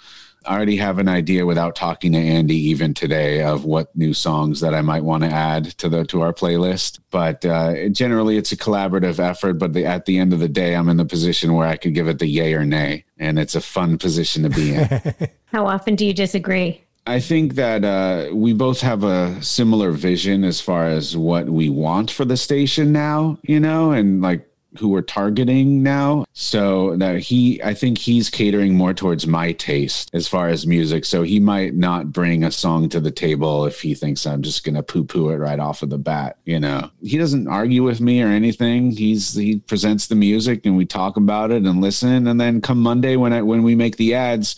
[0.45, 4.59] I already have an idea without talking to Andy even today of what new songs
[4.59, 6.99] that I might want to add to the to our playlist.
[7.11, 9.53] But uh, generally, it's a collaborative effort.
[9.53, 11.93] But the, at the end of the day, I'm in the position where I could
[11.93, 15.30] give it the yay or nay, and it's a fun position to be in.
[15.45, 16.82] How often do you disagree?
[17.06, 21.70] I think that uh, we both have a similar vision as far as what we
[21.70, 24.49] want for the station now, you know, and like
[24.80, 26.26] who we're targeting now.
[26.34, 31.06] So that he, I think he's catering more towards my taste as far as music.
[31.06, 34.64] So he might not bring a song to the table if he thinks I'm just
[34.64, 36.89] going to poo poo it right off of the bat, you know.
[37.01, 38.91] He doesn't argue with me or anything.
[38.91, 42.28] He's, he presents the music and we talk about it and listen.
[42.28, 44.56] And then come Monday when I, when we make the ads,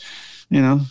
[0.49, 0.81] you know,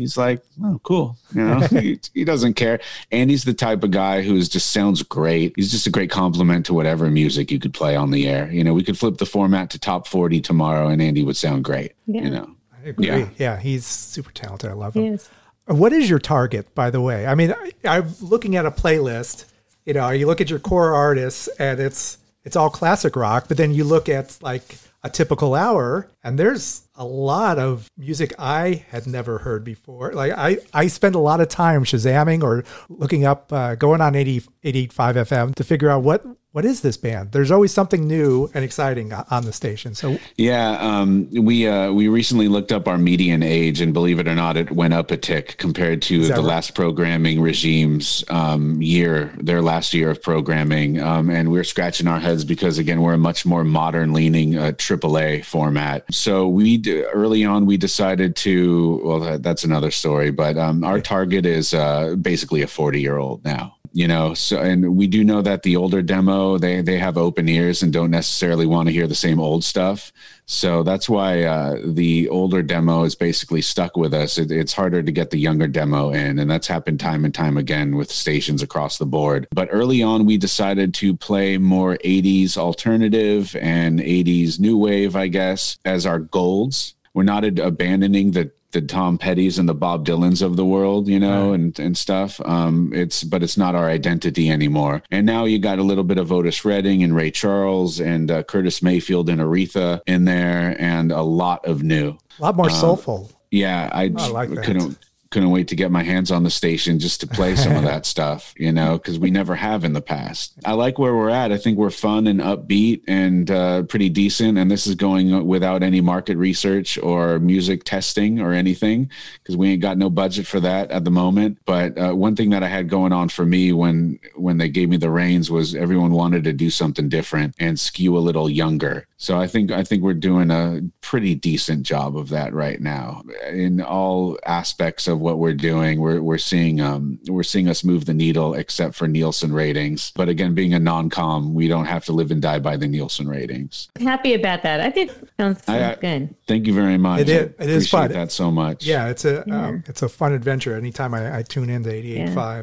[0.00, 1.16] he's like, oh, cool.
[1.34, 2.80] You know, he, he doesn't care.
[3.12, 5.52] Andy's the type of guy who just sounds great.
[5.56, 8.50] He's just a great compliment to whatever music you could play on the air.
[8.50, 11.64] You know, we could flip the format to top 40 tomorrow and Andy would sound
[11.64, 11.92] great.
[12.06, 12.22] Yeah.
[12.22, 13.06] You know, I agree.
[13.06, 13.28] Yeah.
[13.38, 13.56] Yeah.
[13.58, 14.70] he's super talented.
[14.70, 15.04] I love him.
[15.04, 15.28] Yes.
[15.66, 17.26] What is your target, by the way?
[17.26, 19.44] I mean, I, I'm looking at a playlist.
[19.84, 23.46] You know, you look at your core artists, and it's it's all classic rock.
[23.46, 28.34] But then you look at like a typical hour, and there's a lot of music
[28.38, 30.12] I had never heard before.
[30.12, 34.14] Like I I spend a lot of time shazamming or looking up, uh, going on
[34.14, 37.30] 80, 88.5 FM to figure out what what is this band.
[37.30, 39.94] There's always something new and exciting on the station.
[39.94, 44.26] So Yeah, um, we uh, we recently looked up our median age, and believe it
[44.26, 46.42] or not, it went up a tick compared to the right?
[46.42, 51.00] last programming regime's um, year, their last year of programming.
[51.00, 54.72] Um, and we're scratching our heads because again, we're a much more modern leaning uh,
[54.72, 56.12] AAA format.
[56.12, 60.82] So we d- early on we decided to well, that, that's another story, but um,
[60.82, 65.06] our target is uh, basically a forty year old now you know so and we
[65.06, 68.86] do know that the older demo they they have open ears and don't necessarily want
[68.86, 70.12] to hear the same old stuff.
[70.46, 74.36] So that's why uh, the older demo is basically stuck with us.
[74.36, 77.56] It, it's harder to get the younger demo in and that's happened time and time
[77.56, 79.46] again with stations across the board.
[79.52, 85.26] But early on we decided to play more 80s alternative and 80s new wave i
[85.26, 90.06] guess as our golds we're not ad- abandoning the the Tom Petty's and the Bob
[90.06, 92.40] Dylans of the world, you know, and and stuff.
[92.44, 95.02] Um, it's but it's not our identity anymore.
[95.10, 98.42] And now you got a little bit of Otis Redding and Ray Charles and uh,
[98.44, 102.16] Curtis Mayfield and Aretha in there, and a lot of new.
[102.38, 103.30] A lot more soulful.
[103.50, 104.96] Yeah, I, I like that.
[105.30, 108.04] Couldn't wait to get my hands on the station just to play some of that
[108.04, 110.54] stuff, you know, because we never have in the past.
[110.64, 111.52] I like where we're at.
[111.52, 114.58] I think we're fun and upbeat and uh, pretty decent.
[114.58, 119.70] And this is going without any market research or music testing or anything because we
[119.70, 121.58] ain't got no budget for that at the moment.
[121.64, 124.88] But uh, one thing that I had going on for me when when they gave
[124.88, 129.06] me the reins was everyone wanted to do something different and skew a little younger.
[129.16, 133.22] So I think I think we're doing a pretty decent job of that right now
[133.48, 136.00] in all aspects of what we're doing.
[136.00, 140.12] We're we're seeing um we're seeing us move the needle, except for Nielsen ratings.
[140.16, 143.28] But again, being a non-com, we don't have to live and die by the Nielsen
[143.28, 143.88] ratings.
[144.00, 144.80] Happy about that.
[144.80, 146.34] I think sounds, I- good.
[146.46, 147.20] Thank you very much.
[147.22, 148.10] It is- I it is fun.
[148.12, 148.84] that so much.
[148.84, 150.74] Yeah, it's a um, it's a fun adventure.
[150.76, 152.34] Anytime I, I tune into 88.5.
[152.36, 152.62] Yeah,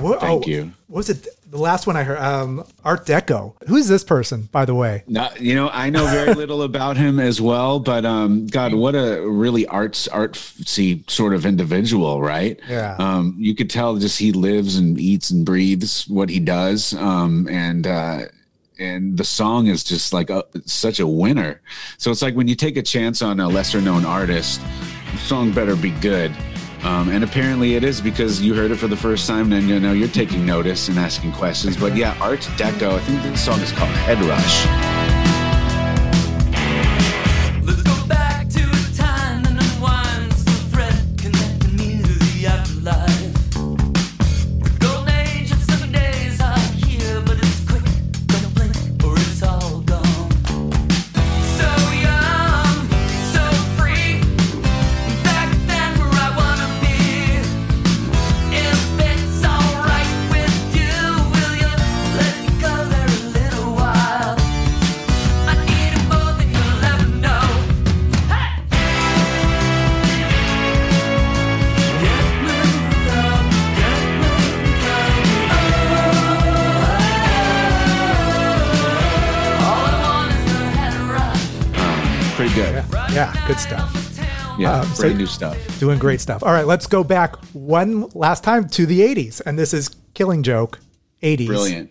[0.00, 0.72] what, Thank oh, you.
[0.88, 2.18] what was it the last one I heard?
[2.18, 3.54] Um, Art d'Ecco.
[3.68, 5.04] Who's this person, by the way?
[5.06, 8.94] No, you know, I know very little about him as well, but um, God, what
[8.94, 12.58] a really arts artsy sort of individual, right?
[12.68, 12.96] Yeah.
[12.98, 17.46] Um, you could tell just he lives and eats and breathes what he does, um,
[17.48, 18.22] and uh,
[18.78, 21.60] and the song is just like a, such a winner.
[21.98, 24.60] So it's like when you take a chance on a lesser known artist,
[25.12, 26.34] the song better be good.
[26.86, 29.80] Um, and apparently it is because you heard it for the first time and you
[29.80, 31.76] know you're taking notice and asking questions.
[31.76, 34.95] But yeah, Art d'Ecco, I think the song is called Head Rush.
[82.36, 82.84] Pretty good.
[83.12, 84.18] Yeah, good stuff.
[84.58, 85.56] Yeah, Um, so- new stuff.
[85.80, 86.42] Doing great stuff.
[86.42, 89.40] All right, let's go back one last time to the 80s.
[89.46, 90.78] And this is Killing Joke
[91.22, 91.46] 80s.
[91.46, 91.90] Brilliant.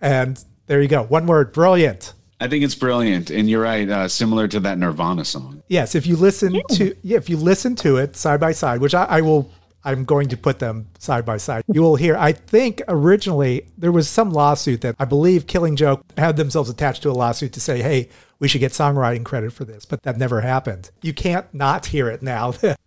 [0.00, 1.04] And there you go.
[1.04, 2.14] One word brilliant.
[2.40, 3.88] I think it's brilliant, and you're right.
[3.88, 5.62] Uh, similar to that Nirvana song.
[5.68, 8.92] Yes, if you listen to yeah, if you listen to it side by side, which
[8.94, 9.50] I, I will
[9.84, 11.64] I'm going to put them side by side.
[11.72, 16.04] You will hear I think originally there was some lawsuit that I believe Killing Joke
[16.18, 19.64] had themselves attached to a lawsuit to say, hey, we should get songwriting credit for
[19.64, 20.90] this, but that never happened.
[21.02, 22.54] You can't not hear it now.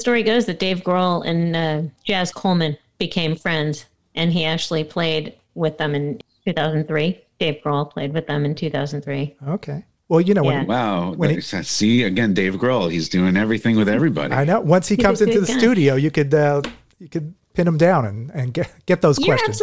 [0.00, 5.34] story goes that Dave Grohl and uh, Jaz Coleman became friends, and he actually played
[5.54, 7.20] with them in 2003.
[7.38, 9.36] Dave Grohl played with them in 2003.
[9.48, 9.84] okay.
[10.08, 10.58] Well, you know Yeah.
[10.58, 11.12] when Wow.
[11.12, 12.90] When he- See again, Dave Grohl.
[12.90, 14.34] He's doing everything with everybody.
[14.34, 15.56] I know once he He's comes into the guy.
[15.58, 16.62] studio, you could uh,
[16.98, 19.62] you could pin him down and, and get get those You're, questions.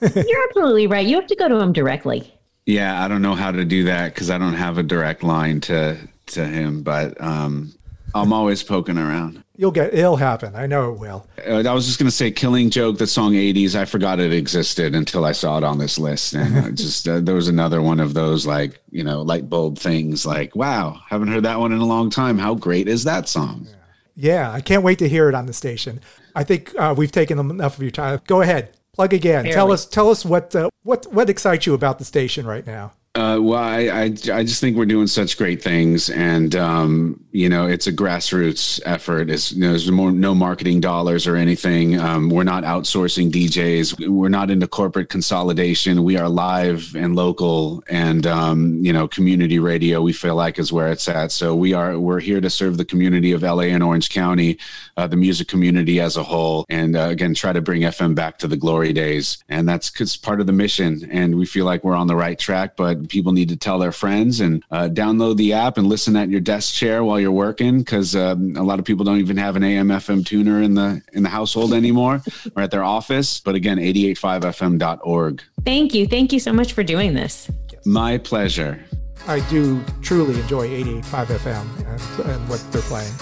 [0.00, 1.04] absolutely, you're absolutely right.
[1.04, 2.32] You have to go to him directly.
[2.66, 5.60] Yeah, I don't know how to do that because I don't have a direct line
[5.62, 7.72] to to him, but um,
[8.14, 9.42] I'm always poking around.
[9.60, 10.56] You'll get it'll happen.
[10.56, 11.26] I know it will.
[11.46, 13.74] Uh, I was just gonna say, "Killing Joke," the song '80s.
[13.74, 17.34] I forgot it existed until I saw it on this list, and just uh, there
[17.34, 20.24] was another one of those like you know light bulb things.
[20.24, 22.38] Like, wow, haven't heard that one in a long time.
[22.38, 23.68] How great is that song?
[24.16, 26.00] Yeah, I can't wait to hear it on the station.
[26.34, 28.18] I think uh, we've taken enough of your time.
[28.26, 29.44] Go ahead, plug again.
[29.44, 32.94] Tell us tell us what uh, what what excites you about the station right now.
[33.16, 37.48] Uh, well, I, I I just think we're doing such great things, and um, you
[37.48, 39.30] know, it's a grassroots effort.
[39.30, 41.98] It's you know, there's more no marketing dollars or anything.
[41.98, 44.06] Um, we're not outsourcing DJs.
[44.08, 46.04] We're not into corporate consolidation.
[46.04, 50.02] We are live and local, and um, you know, community radio.
[50.02, 51.32] We feel like is where it's at.
[51.32, 54.56] So we are we're here to serve the community of LA and Orange County,
[54.96, 58.38] uh, the music community as a whole, and uh, again, try to bring FM back
[58.38, 59.42] to the glory days.
[59.48, 61.08] And that's cause part of the mission.
[61.10, 63.92] And we feel like we're on the right track, but people need to tell their
[63.92, 67.78] friends and uh, download the app and listen at your desk chair while you're working
[67.78, 71.02] because um, a lot of people don't even have an AM FM tuner in the
[71.12, 72.22] in the household anymore
[72.56, 73.40] or at their office.
[73.40, 75.42] But again, 885fm.org.
[75.64, 76.06] Thank you.
[76.06, 77.50] Thank you so much for doing this.
[77.84, 78.84] My pleasure.
[79.26, 83.12] I do truly enjoy 88.5 FM and, and what they're playing.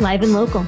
[0.00, 0.66] Live and local.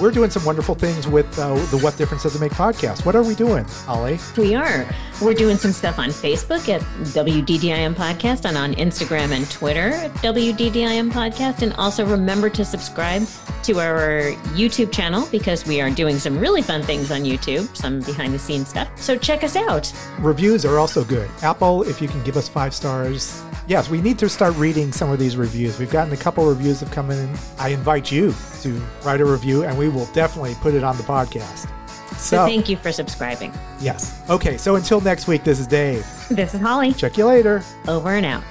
[0.00, 3.04] We're doing some wonderful things with uh, the What Difference Does It Make podcast.
[3.04, 4.20] What are we doing, Holly?
[4.38, 4.86] We are.
[5.20, 6.80] We're doing some stuff on Facebook at
[7.12, 11.62] WDDIM Podcast and on Instagram and Twitter at WDDIM Podcast.
[11.62, 13.26] And also remember to subscribe
[13.64, 17.98] to our YouTube channel because we are doing some really fun things on YouTube, some
[18.02, 18.88] behind the scenes stuff.
[18.96, 19.92] So check us out.
[20.20, 21.28] Reviews are also good.
[21.42, 23.42] Apple, if you can give us five stars.
[23.70, 25.78] Yes, we need to start reading some of these reviews.
[25.78, 27.32] We've gotten a couple reviews have come in.
[27.56, 28.72] I invite you to
[29.04, 31.70] write a review and we will definitely put it on the podcast.
[32.16, 33.54] So So, thank you for subscribing.
[33.80, 34.28] yes.
[34.28, 36.04] Okay, so until next week, this is Dave.
[36.30, 36.92] This is Holly.
[36.94, 37.62] Check you later.
[37.86, 38.42] Over and out.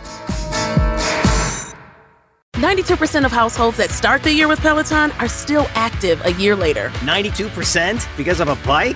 [2.53, 6.91] 92% of households that start the year with Peloton are still active a year later.
[6.99, 8.95] 92% because of a bike?